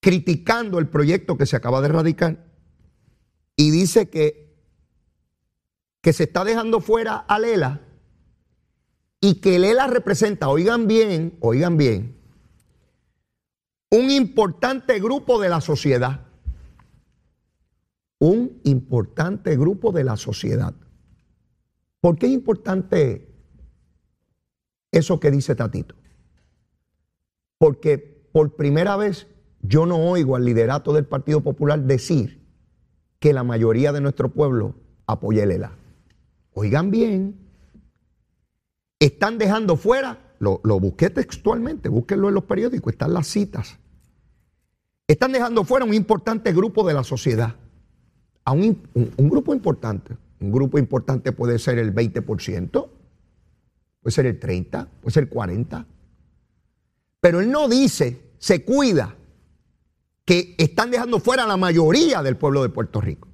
[0.00, 2.44] criticando el proyecto que se acaba de radicar
[3.56, 4.54] y dice que,
[6.00, 7.80] que se está dejando fuera a Lela
[9.20, 12.16] y que Lela representa, oigan bien, oigan bien,
[13.90, 16.26] un importante grupo de la sociedad.
[18.18, 20.74] Un importante grupo de la sociedad.
[22.00, 23.33] ¿Por qué es importante
[24.98, 25.94] eso que dice Tatito?
[27.58, 27.98] Porque
[28.32, 29.26] por primera vez
[29.60, 32.42] yo no oigo al liderato del Partido Popular decir
[33.18, 34.74] que la mayoría de nuestro pueblo
[35.06, 35.72] apoya el ELA.
[36.52, 37.36] Oigan bien,
[38.98, 43.78] están dejando fuera, lo, lo busqué textualmente, búsquenlo en los periódicos, están las citas.
[45.06, 47.56] Están dejando fuera un importante grupo de la sociedad.
[48.44, 50.16] A un, un grupo importante.
[50.40, 52.88] Un grupo importante puede ser el 20%,
[54.04, 55.86] puede ser el 30%, puede ser el 40%.
[57.20, 59.16] Pero él no dice, se cuida
[60.26, 63.28] que están dejando fuera a la mayoría del pueblo de Puerto Rico.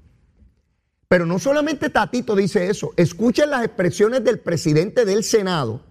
[1.09, 5.83] Pero no solamente Tatito dice eso, escuchen las expresiones del presidente del Senado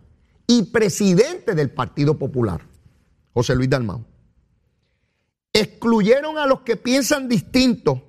[0.48, 2.66] y presidente del Partido Popular,
[3.34, 4.06] José Luis Dalmau.
[5.52, 8.02] Excluyeron a los que piensan distinto,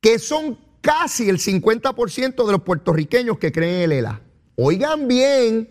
[0.00, 4.22] que son casi el 50% de los puertorriqueños que creen en el ELA.
[4.60, 5.70] Oigan bien,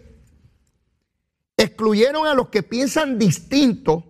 [1.57, 4.05] excluyeron a los que piensan distinto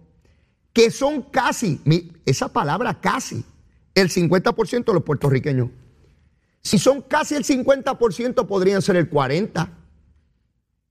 [0.71, 1.81] que son casi,
[2.27, 3.43] esa palabra casi,
[3.95, 5.69] el 50% de los puertorriqueños.
[6.61, 9.67] Si son casi el 50%, podrían ser el 40,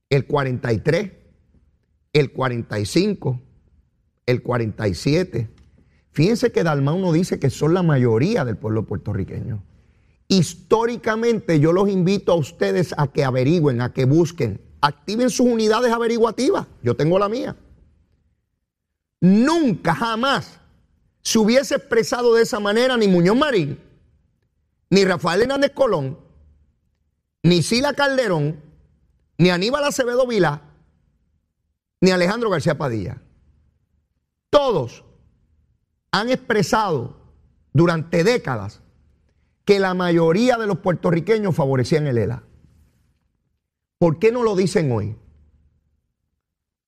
[0.09, 1.11] el 43,
[2.11, 3.41] el 45,
[4.25, 5.49] el 47.
[6.11, 9.63] Fíjense que Dalmau no dice que son la mayoría del pueblo puertorriqueño.
[10.27, 15.91] Históricamente yo los invito a ustedes a que averigüen, a que busquen, activen sus unidades
[15.91, 16.67] averiguativas.
[16.83, 17.55] Yo tengo la mía
[19.19, 20.59] nunca, jamás
[21.21, 23.79] se hubiese expresado de esa manera ni Muñoz Marín,
[24.89, 26.17] ni Rafael Hernández Colón,
[27.43, 28.61] ni Sila Calderón,
[29.37, 30.61] ni Aníbal Acevedo Vila,
[31.99, 33.21] ni Alejandro García Padilla.
[34.49, 35.03] Todos
[36.11, 37.17] han expresado
[37.73, 38.81] durante décadas
[39.67, 42.41] que la mayoría de los puertorriqueños favorecían el ELA.
[43.99, 45.15] ¿Por qué no lo dicen hoy?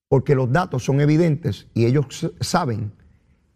[0.10, 2.92] porque los datos son evidentes y ellos saben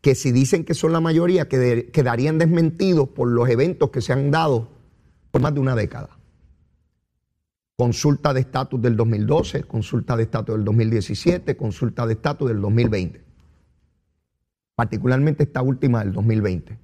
[0.02, 4.32] que si dicen que son la mayoría, quedarían desmentidos por los eventos que se han
[4.32, 4.70] dado
[5.32, 6.10] por más de una década.
[7.76, 13.24] Consulta de estatus del 2012, consulta de estatus del 2017, consulta de estatus del 2020.
[14.76, 16.78] Particularmente esta última del 2020,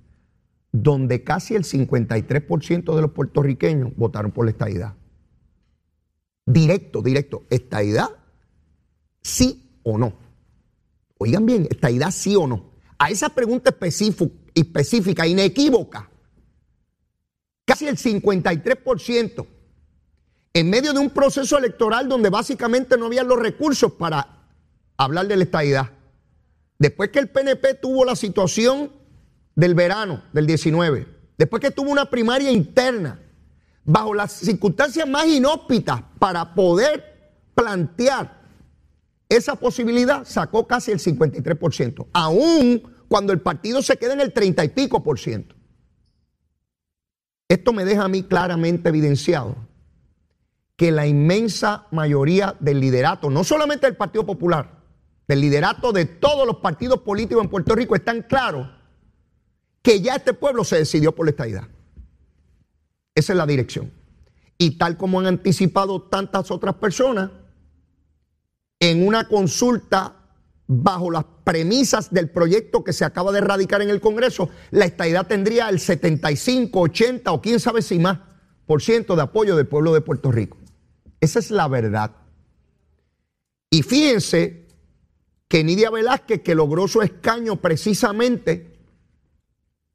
[0.71, 4.95] donde casi el 53% de los puertorriqueños votaron por la estadidad.
[6.45, 7.43] Directo, directo.
[7.49, 8.09] Estadidad
[9.21, 10.13] sí o no.
[11.17, 12.71] Oigan bien, idea sí o no.
[12.97, 13.75] A esa pregunta
[14.55, 16.09] específica, inequívoca,
[17.65, 19.47] casi el 53%,
[20.53, 24.47] en medio de un proceso electoral donde básicamente no había los recursos para
[24.97, 25.91] hablar de la estadidad.
[26.77, 28.91] Después que el PNP tuvo la situación
[29.59, 31.05] del verano del 19,
[31.37, 33.19] después que tuvo una primaria interna,
[33.83, 38.39] bajo las circunstancias más inhóspitas para poder plantear
[39.27, 44.63] esa posibilidad sacó casi el 53%, aún cuando el partido se queda en el 30
[44.63, 45.55] y pico por ciento.
[47.49, 49.57] Esto me deja a mí claramente evidenciado
[50.77, 54.79] que la inmensa mayoría del liderato, no solamente del Partido Popular,
[55.27, 58.78] del liderato de todos los partidos políticos en Puerto Rico, están claros
[59.81, 61.67] que ya este pueblo se decidió por la estadidad.
[63.15, 63.91] Esa es la dirección.
[64.57, 67.31] Y tal como han anticipado tantas otras personas,
[68.79, 70.15] en una consulta
[70.67, 75.27] bajo las premisas del proyecto que se acaba de erradicar en el Congreso, la estadidad
[75.27, 78.19] tendría el 75, 80 o quién sabe si más
[78.65, 80.57] por ciento de apoyo del pueblo de Puerto Rico.
[81.19, 82.15] Esa es la verdad.
[83.71, 84.67] Y fíjense
[85.47, 88.68] que Nidia Velázquez, que logró su escaño precisamente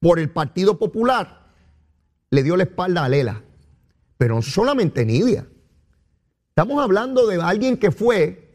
[0.05, 1.46] por el Partido Popular,
[2.28, 3.42] le dio la espalda a Lela.
[4.18, 5.46] Pero no solamente Nidia.
[6.50, 8.52] Estamos hablando de alguien que fue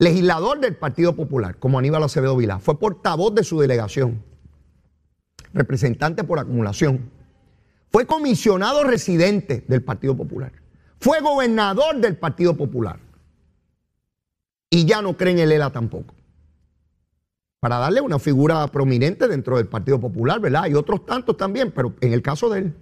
[0.00, 4.24] legislador del Partido Popular, como Aníbal Acevedo Vilá, fue portavoz de su delegación.
[5.52, 7.08] representante por acumulación.
[7.92, 10.50] Fue comisionado residente del Partido Popular.
[10.98, 12.98] Fue gobernador del Partido Popular.
[14.68, 16.12] Y ya no cree en el ELA tampoco.
[17.60, 20.64] Para darle una figura prominente dentro del Partido Popular, ¿verdad?
[20.64, 22.74] Hay otros tantos también, pero en el caso de él.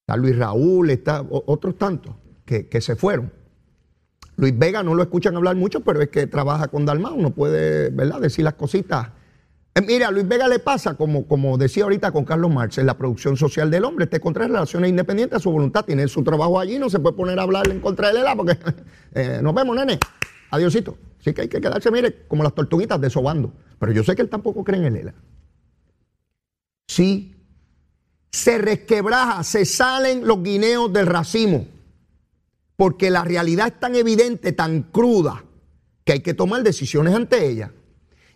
[0.00, 2.14] Está Luis Raúl, está otros tantos
[2.46, 3.30] que, que se fueron.
[4.36, 7.90] Luis Vega no lo escuchan hablar mucho, pero es que trabaja con Dalmau, uno puede,
[7.90, 9.08] ¿verdad?, decir las cositas.
[9.74, 12.86] Eh, mira, a Luis Vega le pasa, como, como decía ahorita con Carlos Marx, en
[12.86, 16.58] la producción social del hombre, este contra relaciones independientes a su voluntad, tiene su trabajo
[16.58, 18.56] allí, no se puede poner a hablar en contra de él, porque
[19.14, 19.98] eh, nos vemos, nene.
[20.50, 20.96] Adiosito.
[21.28, 23.52] Así que hay que quedarse, mire, como las tortuguitas desobando.
[23.78, 25.14] Pero yo sé que él tampoco cree en el ELA.
[26.86, 27.34] Sí,
[28.32, 31.66] se resquebraja, se salen los guineos del racimo
[32.76, 35.44] porque la realidad es tan evidente, tan cruda,
[36.04, 37.72] que hay que tomar decisiones ante ella.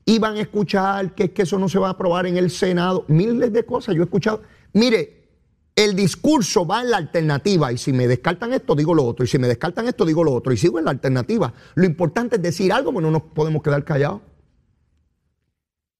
[0.04, 3.04] Y van a escuchar que, que eso no se va a aprobar en el Senado,
[3.06, 3.94] miles de cosas.
[3.94, 5.21] Yo he escuchado, mire,
[5.74, 9.28] el discurso va en la alternativa y si me descartan esto, digo lo otro, y
[9.28, 11.54] si me descartan esto, digo lo otro, y sigo en la alternativa.
[11.74, 14.20] Lo importante es decir algo, porque no nos podemos quedar callados.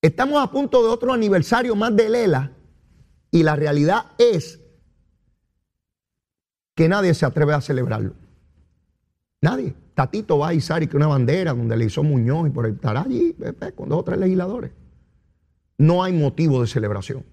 [0.03, 2.53] Estamos a punto de otro aniversario más de Lela
[3.31, 4.61] y la realidad es
[6.75, 8.14] que nadie se atreve a celebrarlo.
[9.41, 9.75] Nadie.
[9.95, 12.73] Tatito va a izar y que una bandera donde le hizo Muñoz y por ahí
[12.73, 13.37] estará allí
[13.75, 14.73] con dos o tres legisladores.
[15.77, 17.25] No hay motivo de celebración.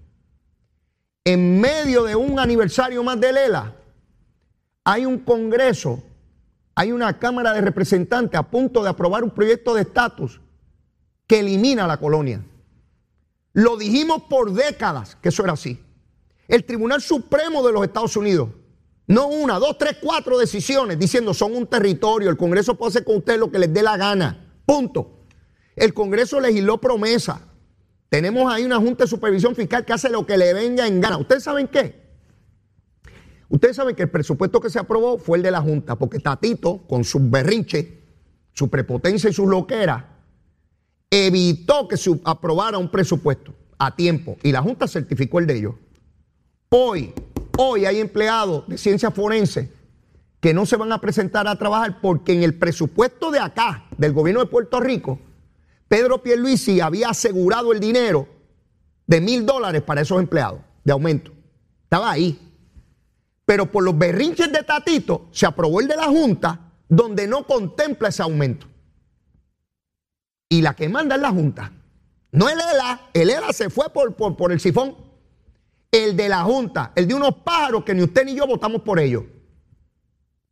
[1.23, 3.75] En medio de un aniversario más de Lela,
[4.83, 6.01] hay un congreso,
[6.75, 10.41] hay una Cámara de Representantes a punto de aprobar un proyecto de estatus
[11.27, 12.43] que elimina la colonia.
[13.53, 15.79] Lo dijimos por décadas que eso era así.
[16.47, 18.49] El Tribunal Supremo de los Estados Unidos
[19.09, 23.17] no una, dos, tres, cuatro decisiones diciendo son un territorio, el Congreso puede hacer con
[23.17, 24.61] usted lo que les dé la gana.
[24.67, 25.25] Punto.
[25.75, 27.48] El Congreso legisló promesa.
[28.09, 31.17] Tenemos ahí una Junta de Supervisión Fiscal que hace lo que le venga en gana.
[31.17, 32.09] ¿Ustedes saben qué?
[33.49, 36.85] Ustedes saben que el presupuesto que se aprobó fue el de la Junta, porque Tatito,
[36.87, 38.03] con su berrinche,
[38.53, 40.17] su prepotencia y su loquera,
[41.09, 45.75] evitó que se aprobara un presupuesto a tiempo y la Junta certificó el de ellos.
[46.69, 47.13] Hoy,
[47.61, 49.69] Hoy hay empleados de ciencia forense
[50.39, 54.13] que no se van a presentar a trabajar porque en el presupuesto de acá, del
[54.13, 55.19] gobierno de Puerto Rico,
[55.89, 58.27] Pedro Pierluisi había asegurado el dinero
[59.07, 61.33] de mil dólares para esos empleados de aumento.
[61.83, 62.39] Estaba ahí.
[63.43, 68.09] Pero por los berrinches de Tatito se aprobó el de la Junta donde no contempla
[68.09, 68.67] ese aumento.
[70.47, 71.73] Y la que manda es la Junta.
[72.31, 73.09] No el ELA.
[73.13, 74.95] El ELA se fue por, por, por el sifón
[75.91, 78.99] el de la Junta, el de unos pájaros que ni usted ni yo votamos por
[78.99, 79.23] ellos.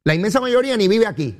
[0.04, 1.38] La inmensa mayoría ni vive aquí.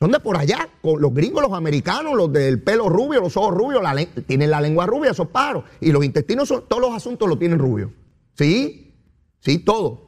[0.00, 3.82] Son de por allá, los gringos, los americanos, los del pelo rubio, los ojos rubios,
[4.26, 5.64] tienen la lengua rubia esos pájaros.
[5.80, 7.90] Y los intestinos, todos los asuntos los tienen rubios.
[8.34, 8.92] ¿Sí?
[9.40, 10.04] Sí, todo.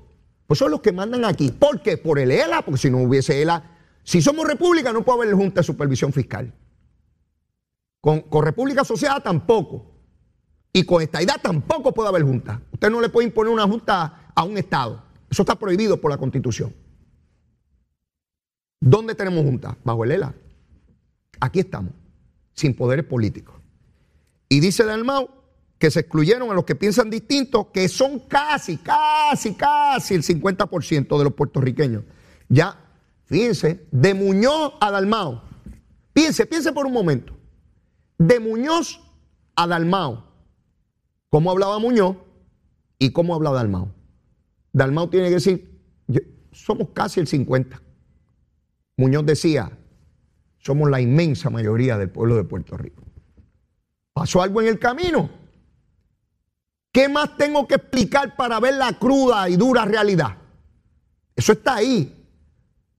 [0.47, 1.51] Pues son los que mandan aquí.
[1.51, 1.97] ¿Por qué?
[1.97, 5.61] Por el ELA, porque si no hubiese ELA, si somos república no puede haber Junta
[5.61, 6.53] de Supervisión Fiscal.
[8.01, 9.93] Con, con República Asociada tampoco.
[10.72, 12.61] Y con esta idea tampoco puede haber junta.
[12.72, 15.03] Usted no le puede imponer una junta a un Estado.
[15.30, 16.74] Eso está prohibido por la Constitución.
[18.81, 19.77] ¿Dónde tenemos junta?
[19.85, 20.35] Bajo el ELA.
[21.41, 21.93] Aquí estamos,
[22.55, 23.55] sin poderes políticos.
[24.49, 25.29] Y dice Dalmau
[25.79, 31.18] que se excluyeron a los que piensan distinto, que son casi, casi, casi el 50%
[31.18, 32.05] de los puertorriqueños.
[32.49, 32.79] Ya,
[33.27, 35.43] fíjense, de Muñoz a Dalmau.
[36.14, 37.37] Piense, piense por un momento.
[38.16, 39.01] De Muñoz
[39.55, 40.27] a Dalmau
[41.37, 42.16] cómo hablaba Muñoz
[42.99, 43.93] y cómo habla Dalmao.
[44.72, 45.81] Dalmao tiene que decir,
[46.51, 47.79] somos casi el 50.
[48.97, 49.70] Muñoz decía,
[50.59, 53.03] somos la inmensa mayoría del pueblo de Puerto Rico.
[54.12, 55.28] ¿Pasó algo en el camino?
[56.90, 60.38] ¿Qué más tengo que explicar para ver la cruda y dura realidad?
[61.34, 62.26] Eso está ahí.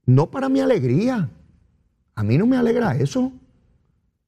[0.06, 1.30] No para mi alegría.
[2.14, 3.32] A mí no me alegra eso.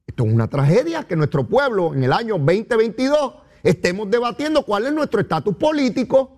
[0.06, 4.92] Esto es una tragedia que nuestro pueblo en el año 2022 estemos debatiendo cuál es
[4.92, 6.36] nuestro estatus político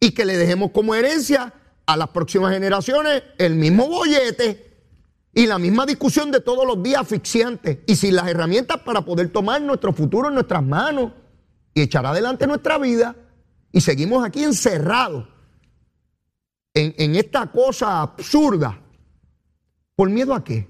[0.00, 1.54] y que le dejemos como herencia
[1.88, 4.68] a las próximas generaciones el mismo bollete
[5.32, 9.30] y la misma discusión de todos los días asfixiantes y sin las herramientas para poder
[9.30, 11.12] tomar nuestro futuro en nuestras manos
[11.72, 13.16] y echar adelante nuestra vida
[13.72, 15.28] y seguimos aquí encerrados
[16.74, 18.78] en, esta cosa absurda.
[19.96, 20.68] ¿Por miedo a qué?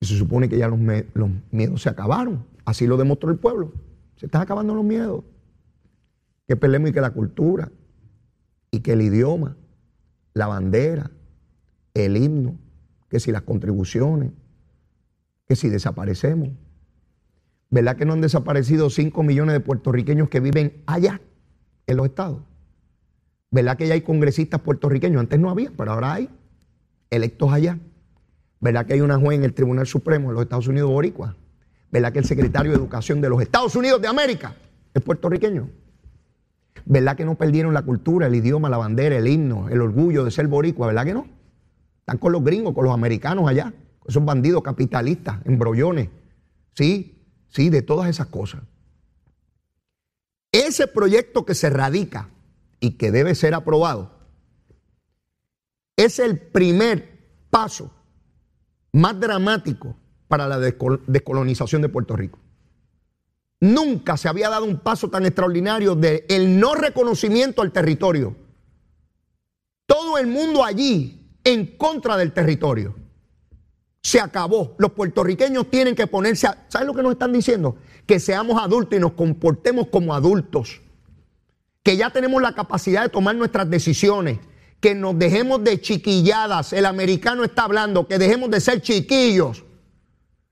[0.00, 0.78] se supone que ya los,
[1.14, 2.46] los miedos se acabaron.
[2.64, 3.72] Así lo demostró el pueblo.
[4.16, 5.24] Se están acabando los miedos.
[6.46, 7.70] Que peleemos y que la cultura,
[8.78, 9.56] y que el idioma,
[10.34, 11.10] la bandera,
[11.94, 12.56] el himno,
[13.08, 14.30] que si las contribuciones,
[15.48, 16.50] que si desaparecemos.
[17.70, 21.20] ¿Verdad que no han desaparecido 5 millones de puertorriqueños que viven allá,
[21.88, 22.42] en los estados?
[23.50, 25.18] ¿Verdad que ya hay congresistas puertorriqueños?
[25.18, 26.30] Antes no había, pero ahora hay
[27.10, 27.80] electos allá.
[28.60, 31.34] ¿Verdad que hay una juez en el Tribunal Supremo de los Estados Unidos boricua?
[31.90, 34.54] ¿Verdad que el secretario de Educación de los Estados Unidos de América
[34.94, 35.68] es puertorriqueño?
[36.84, 40.30] ¿Verdad que no perdieron la cultura, el idioma, la bandera, el himno, el orgullo de
[40.30, 40.86] ser boricua?
[40.86, 41.26] ¿Verdad que no?
[42.00, 43.72] Están con los gringos, con los americanos allá,
[44.06, 46.08] esos bandidos capitalistas, embrollones.
[46.74, 48.62] Sí, sí, de todas esas cosas.
[50.52, 52.30] Ese proyecto que se radica
[52.80, 54.18] y que debe ser aprobado
[55.96, 57.18] es el primer
[57.50, 57.92] paso
[58.92, 59.96] más dramático
[60.28, 62.38] para la descolonización de Puerto Rico.
[63.60, 68.36] Nunca se había dado un paso tan extraordinario de el no reconocimiento al territorio.
[69.86, 72.94] Todo el mundo allí en contra del territorio.
[74.02, 74.76] Se acabó.
[74.78, 77.76] Los puertorriqueños tienen que ponerse a, ¿Saben lo que nos están diciendo?
[78.06, 80.80] Que seamos adultos y nos comportemos como adultos.
[81.82, 84.38] Que ya tenemos la capacidad de tomar nuestras decisiones.
[84.80, 86.72] Que nos dejemos de chiquilladas.
[86.72, 89.64] El americano está hablando, que dejemos de ser chiquillos.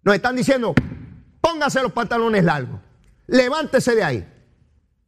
[0.02, 0.74] Nos están diciendo,
[1.40, 2.85] póngase los pantalones largos.
[3.26, 4.32] Levántese de ahí.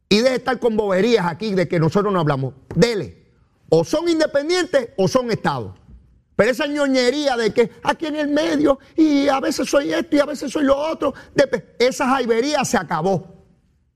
[0.09, 2.53] Y deje de estar con boberías aquí de que nosotros no hablamos.
[2.75, 3.31] Dele.
[3.69, 5.79] O son independientes o son estados.
[6.35, 10.19] Pero esa ñoñería de que aquí en el medio y a veces soy esto y
[10.19, 11.13] a veces soy lo otro,
[11.77, 13.45] esa jaibería se acabó.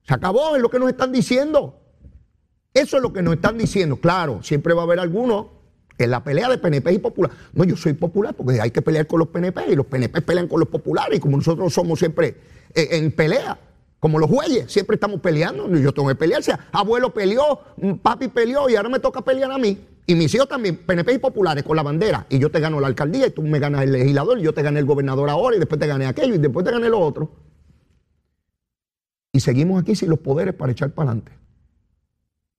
[0.06, 1.80] Se acabó, es lo que nos están diciendo.
[2.74, 3.96] Eso es lo que nos están diciendo.
[3.96, 5.48] Claro, siempre va a haber algunos
[5.98, 7.32] en la pelea de PNP y popular.
[7.54, 10.48] No, yo soy popular porque hay que pelear con los PNP y los PNP pelean
[10.48, 12.36] con los populares y como nosotros somos siempre
[12.74, 13.58] eh, en pelea.
[14.04, 15.66] Como los jueyes, siempre estamos peleando.
[15.78, 16.44] Yo tengo que pelear.
[16.44, 19.80] Sea, abuelo peleó, mm, papi peleó y ahora me toca pelear a mí.
[20.06, 22.26] Y mis hijos también, PNP y populares con la bandera.
[22.28, 24.40] Y yo te gano la alcaldía y tú me ganas el legislador.
[24.40, 26.72] Y yo te gané el gobernador ahora y después te gané aquello y después te
[26.74, 27.32] gané lo otro.
[29.32, 31.32] Y seguimos aquí sin los poderes para echar para adelante.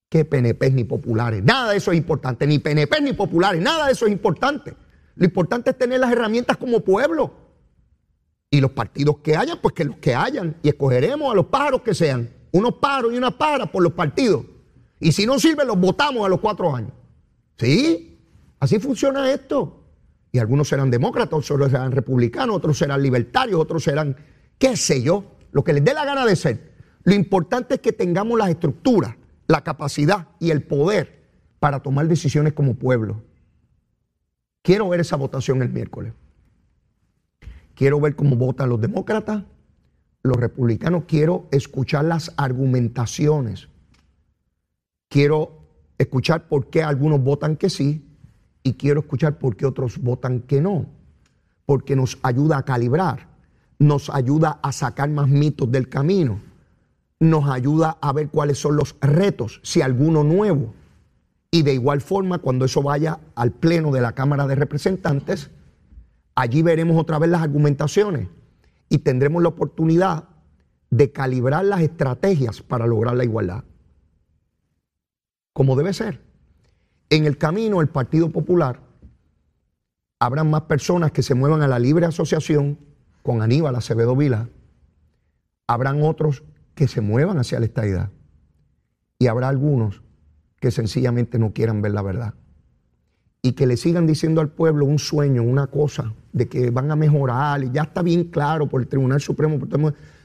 [0.08, 1.44] Que PNP ni populares.
[1.44, 2.46] Nada de eso es importante.
[2.46, 3.60] Ni PNP ni populares.
[3.60, 4.74] Nada de eso es importante.
[5.14, 7.43] Lo importante es tener las herramientas como pueblo.
[8.54, 10.54] Y los partidos que hayan, pues que los que hayan.
[10.62, 12.30] Y escogeremos a los pájaros que sean.
[12.52, 14.44] Unos pájaros y unas pájaras por los partidos.
[15.00, 16.92] Y si no sirve, los votamos a los cuatro años.
[17.58, 18.16] ¿Sí?
[18.60, 19.82] Así funciona esto.
[20.30, 24.16] Y algunos serán demócratas, otros serán republicanos, otros serán libertarios, otros serán,
[24.56, 26.74] qué sé yo, lo que les dé la gana de ser.
[27.02, 29.16] Lo importante es que tengamos las estructuras,
[29.48, 31.24] la capacidad y el poder
[31.58, 33.20] para tomar decisiones como pueblo.
[34.62, 36.12] Quiero ver esa votación el miércoles.
[37.74, 39.44] Quiero ver cómo votan los demócratas,
[40.22, 41.04] los republicanos.
[41.06, 43.68] Quiero escuchar las argumentaciones.
[45.08, 45.64] Quiero
[45.98, 48.04] escuchar por qué algunos votan que sí
[48.62, 50.86] y quiero escuchar por qué otros votan que no.
[51.66, 53.28] Porque nos ayuda a calibrar,
[53.78, 56.40] nos ayuda a sacar más mitos del camino,
[57.20, 60.74] nos ayuda a ver cuáles son los retos, si alguno nuevo.
[61.50, 65.50] Y de igual forma, cuando eso vaya al pleno de la Cámara de Representantes,
[66.34, 68.28] Allí veremos otra vez las argumentaciones
[68.88, 70.28] y tendremos la oportunidad
[70.90, 73.64] de calibrar las estrategias para lograr la igualdad.
[75.52, 76.20] Como debe ser.
[77.10, 78.80] En el camino, el Partido Popular,
[80.18, 82.78] habrán más personas que se muevan a la libre asociación
[83.22, 84.48] con Aníbal Acevedo Vila.
[85.68, 86.42] Habrán otros
[86.74, 88.10] que se muevan hacia la estadidad.
[89.18, 90.02] Y habrá algunos
[90.60, 92.34] que sencillamente no quieran ver la verdad
[93.44, 96.96] y que le sigan diciendo al pueblo un sueño, una cosa, de que van a
[96.96, 99.58] mejorar, y ya está bien claro por el Tribunal Supremo,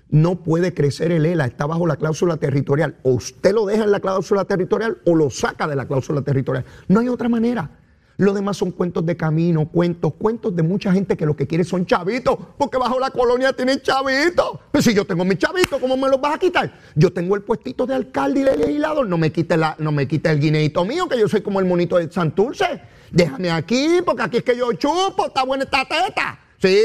[0.10, 2.96] no puede crecer el ELA, está bajo la cláusula territorial.
[3.04, 6.64] O usted lo deja en la cláusula territorial o lo saca de la cláusula territorial.
[6.88, 7.70] No hay otra manera.
[8.20, 11.64] Lo demás son cuentos de camino, cuentos, cuentos de mucha gente que lo que quiere
[11.64, 14.60] son chavitos, porque bajo la colonia tienen chavitos.
[14.74, 16.70] Pero si yo tengo mis chavitos, ¿cómo me los vas a quitar?
[16.96, 20.06] Yo tengo el puestito de alcalde y de legislador, no me quite, la, no me
[20.06, 22.82] quite el guineito mío, que yo soy como el monito de Santurce.
[23.10, 26.40] Déjame aquí, porque aquí es que yo chupo, está buena esta teta.
[26.58, 26.78] Sí,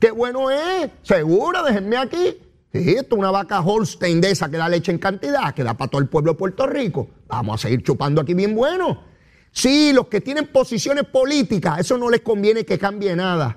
[0.00, 2.38] qué bueno es, seguro, déjenme aquí.
[2.72, 5.74] Sí, esto es una vaca Holstein de esa que da leche en cantidad, que da
[5.74, 7.08] para todo el pueblo de Puerto Rico.
[7.28, 9.15] Vamos a seguir chupando aquí bien bueno.
[9.56, 13.56] Sí, los que tienen posiciones políticas, eso no les conviene que cambie nada.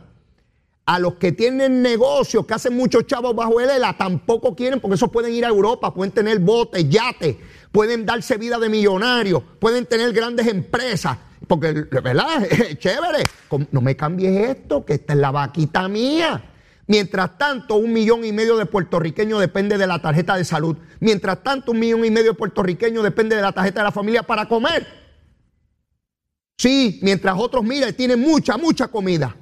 [0.85, 4.95] A los que tienen negocios, que hacen muchos chavos bajo el ELA, tampoco quieren, porque
[4.95, 7.35] esos pueden ir a Europa, pueden tener botes, yates,
[7.73, 11.17] pueden darse vida de millonarios, pueden tener grandes empresas.
[11.45, 12.47] Porque, ¿verdad?
[12.79, 13.25] Chévere.
[13.71, 16.41] No me cambies esto, que esta es la vaquita mía.
[16.87, 20.77] Mientras tanto, un millón y medio de puertorriqueños depende de la tarjeta de salud.
[21.01, 24.23] Mientras tanto, un millón y medio de puertorriqueños depende de la tarjeta de la familia
[24.23, 25.08] para comer.
[26.59, 29.33] Sí, mientras otros, mira, tienen mucha, mucha comida.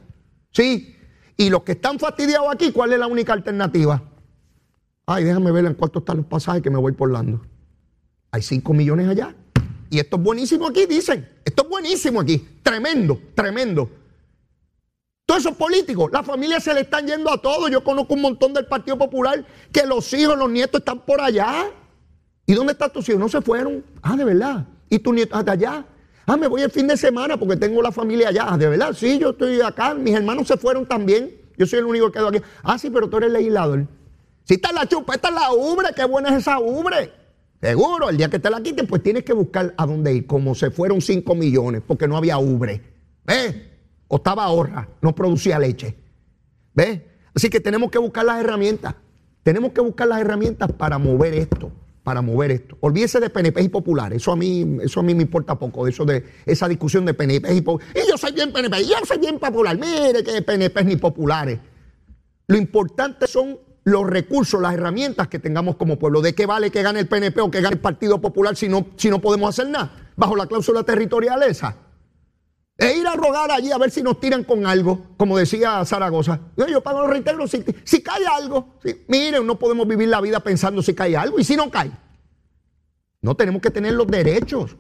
[0.52, 0.96] Sí.
[1.36, 4.04] Y los que están fastidiados aquí, ¿cuál es la única alternativa?
[5.08, 7.42] Ay, déjame ver en cuánto están los pasajes que me voy por Lando.
[8.30, 9.36] Hay 5 millones allá.
[9.90, 11.28] Y esto es buenísimo aquí, dicen.
[11.44, 12.38] Esto es buenísimo aquí.
[12.62, 13.90] Tremendo, tremendo.
[15.26, 17.72] Todos esos políticos, las familias se le están yendo a todos.
[17.72, 21.72] Yo conozco un montón del Partido Popular que los hijos, los nietos están por allá.
[22.46, 23.20] ¿Y dónde están tus hijos?
[23.20, 23.84] No se fueron.
[24.04, 24.68] Ah, de verdad.
[24.88, 25.84] ¿Y tus nietos hasta allá?
[26.28, 28.46] Ah, me voy el fin de semana porque tengo la familia allá.
[28.50, 29.96] Ah, de verdad, sí, yo estoy acá.
[29.96, 31.34] Mis hermanos se fueron también.
[31.58, 32.42] Yo soy el único que quedo aquí.
[32.62, 33.88] Ah, sí, pero tú eres legislador.
[34.44, 37.12] Si está la chupa, esta es la ubre, qué buena es esa ubre.
[37.60, 40.54] Seguro, el día que te la quiten, pues tienes que buscar a dónde ir, como
[40.54, 42.82] se fueron 5 millones, porque no había ubre.
[43.26, 43.56] ¿Ves?
[44.08, 45.96] o estaba ahorra, no producía leche.
[46.74, 47.02] ¿Ves?
[47.36, 48.96] Así que tenemos que buscar las herramientas.
[49.44, 51.72] Tenemos que buscar las herramientas para mover esto,
[52.08, 52.78] para mover esto.
[52.80, 54.22] Olvídese de PNP y populares.
[54.22, 57.54] Eso a mí, eso a mí me importa poco, eso de esa discusión de PNP
[57.54, 58.02] y populares.
[58.02, 59.78] Y yo soy bien PNP, yo soy bien popular.
[59.78, 61.60] Mire que PNP ni populares.
[62.48, 66.22] Lo importante son los recursos, las herramientas que tengamos como pueblo.
[66.22, 68.88] ¿De qué vale que gane el PNP o que gane el Partido Popular si no,
[68.96, 69.92] si no podemos hacer nada?
[70.16, 71.76] Bajo la cláusula territorial esa.
[72.78, 76.40] E ir a rogar allí a ver si nos tiran con algo, como decía Zaragoza.
[76.56, 78.76] Yo, pago los reintegros si, si cae algo.
[79.08, 81.92] miren, no podemos vivir la vida pensando si cae algo y si no cae.
[83.22, 84.78] No tenemos que tener los derechos.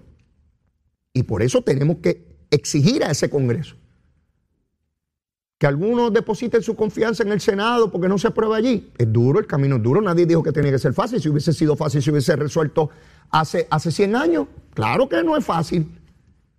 [1.11, 3.75] Y por eso tenemos que exigir a ese Congreso
[5.57, 8.91] que algunos depositen su confianza en el Senado porque no se aprueba allí.
[8.97, 10.01] Es duro, el camino es duro.
[10.01, 11.19] Nadie dijo que tenía que ser fácil.
[11.19, 12.91] Si hubiese sido fácil, si hubiese resuelto
[13.31, 14.47] hace, hace 100 años.
[14.73, 15.99] Claro que no es fácil.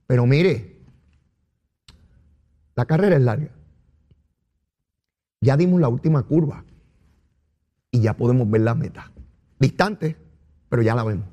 [0.07, 0.78] Pero mire,
[2.79, 3.51] la carrera es larga.
[5.41, 6.65] Ya dimos la última curva
[7.91, 9.11] y ya podemos ver la meta.
[9.59, 10.17] Distante,
[10.69, 11.27] pero ya la vemos.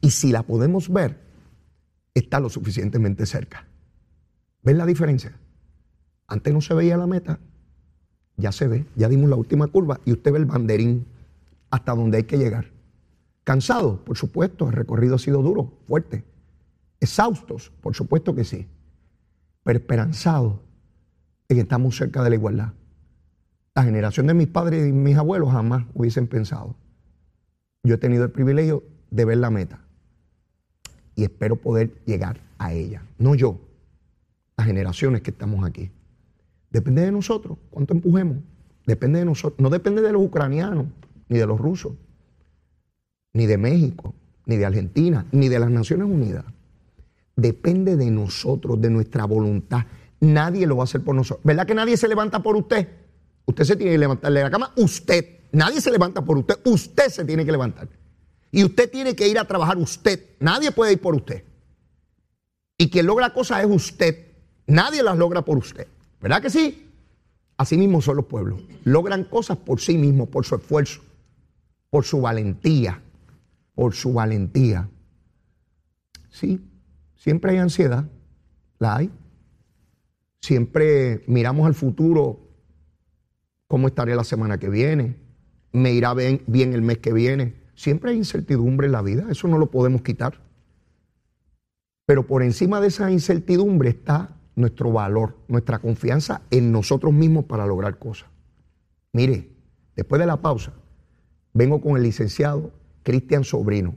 [0.00, 1.20] Y si la podemos ver,
[2.14, 3.68] está lo suficientemente cerca.
[4.64, 5.38] ¿Ven la diferencia?
[6.26, 7.38] Antes no se veía la meta,
[8.36, 11.06] ya se ve, ya dimos la última curva y usted ve el banderín
[11.70, 12.72] hasta donde hay que llegar.
[13.44, 16.24] Cansados, por supuesto, el recorrido ha sido duro, fuerte.
[16.98, 18.66] Exhaustos, por supuesto que sí
[19.64, 20.62] pero esperanzado
[21.48, 22.72] en que estamos cerca de la igualdad.
[23.74, 26.76] La generación de mis padres y mis abuelos jamás hubiesen pensado.
[27.82, 29.80] Yo he tenido el privilegio de ver la meta
[31.16, 33.02] y espero poder llegar a ella.
[33.18, 33.58] No yo,
[34.56, 35.90] las generaciones que estamos aquí.
[36.70, 38.38] Depende de nosotros, cuánto empujemos.
[38.86, 39.60] Depende de nosotros.
[39.60, 40.86] No depende de los ucranianos,
[41.28, 41.94] ni de los rusos,
[43.32, 44.14] ni de México,
[44.46, 46.44] ni de Argentina, ni de las Naciones Unidas
[47.36, 49.86] depende de nosotros, de nuestra voluntad.
[50.20, 51.44] Nadie lo va a hacer por nosotros.
[51.44, 52.88] ¿Verdad que nadie se levanta por usted?
[53.46, 54.72] Usted se tiene que levantar de la cama.
[54.76, 55.40] Usted.
[55.52, 56.58] Nadie se levanta por usted.
[56.64, 57.88] Usted se tiene que levantar.
[58.50, 60.36] Y usted tiene que ir a trabajar usted.
[60.40, 61.44] Nadie puede ir por usted.
[62.78, 64.32] Y quien logra cosas es usted.
[64.66, 65.86] Nadie las logra por usted.
[66.20, 66.90] ¿Verdad que sí?
[67.56, 68.62] Así mismo son los pueblos.
[68.84, 71.02] Logran cosas por sí mismos, por su esfuerzo,
[71.90, 73.02] por su valentía,
[73.74, 74.88] por su valentía.
[76.30, 76.60] Sí,
[77.16, 78.04] Siempre hay ansiedad,
[78.78, 79.10] la hay.
[80.40, 82.40] Siempre miramos al futuro,
[83.66, 85.16] cómo estaré la semana que viene,
[85.72, 87.54] me irá bien, bien el mes que viene.
[87.74, 90.40] Siempre hay incertidumbre en la vida, eso no lo podemos quitar.
[92.06, 97.66] Pero por encima de esa incertidumbre está nuestro valor, nuestra confianza en nosotros mismos para
[97.66, 98.28] lograr cosas.
[99.12, 99.50] Mire,
[99.96, 100.74] después de la pausa,
[101.52, 103.96] vengo con el licenciado Cristian Sobrino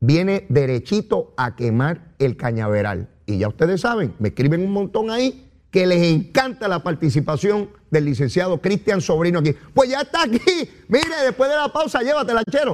[0.00, 3.08] viene derechito a quemar el cañaveral.
[3.26, 8.06] Y ya ustedes saben, me escriben un montón ahí que les encanta la participación del
[8.06, 9.54] licenciado Cristian Sobrino aquí.
[9.74, 10.40] Pues ya está aquí.
[10.88, 12.72] Mire, después de la pausa, llévatela, chero.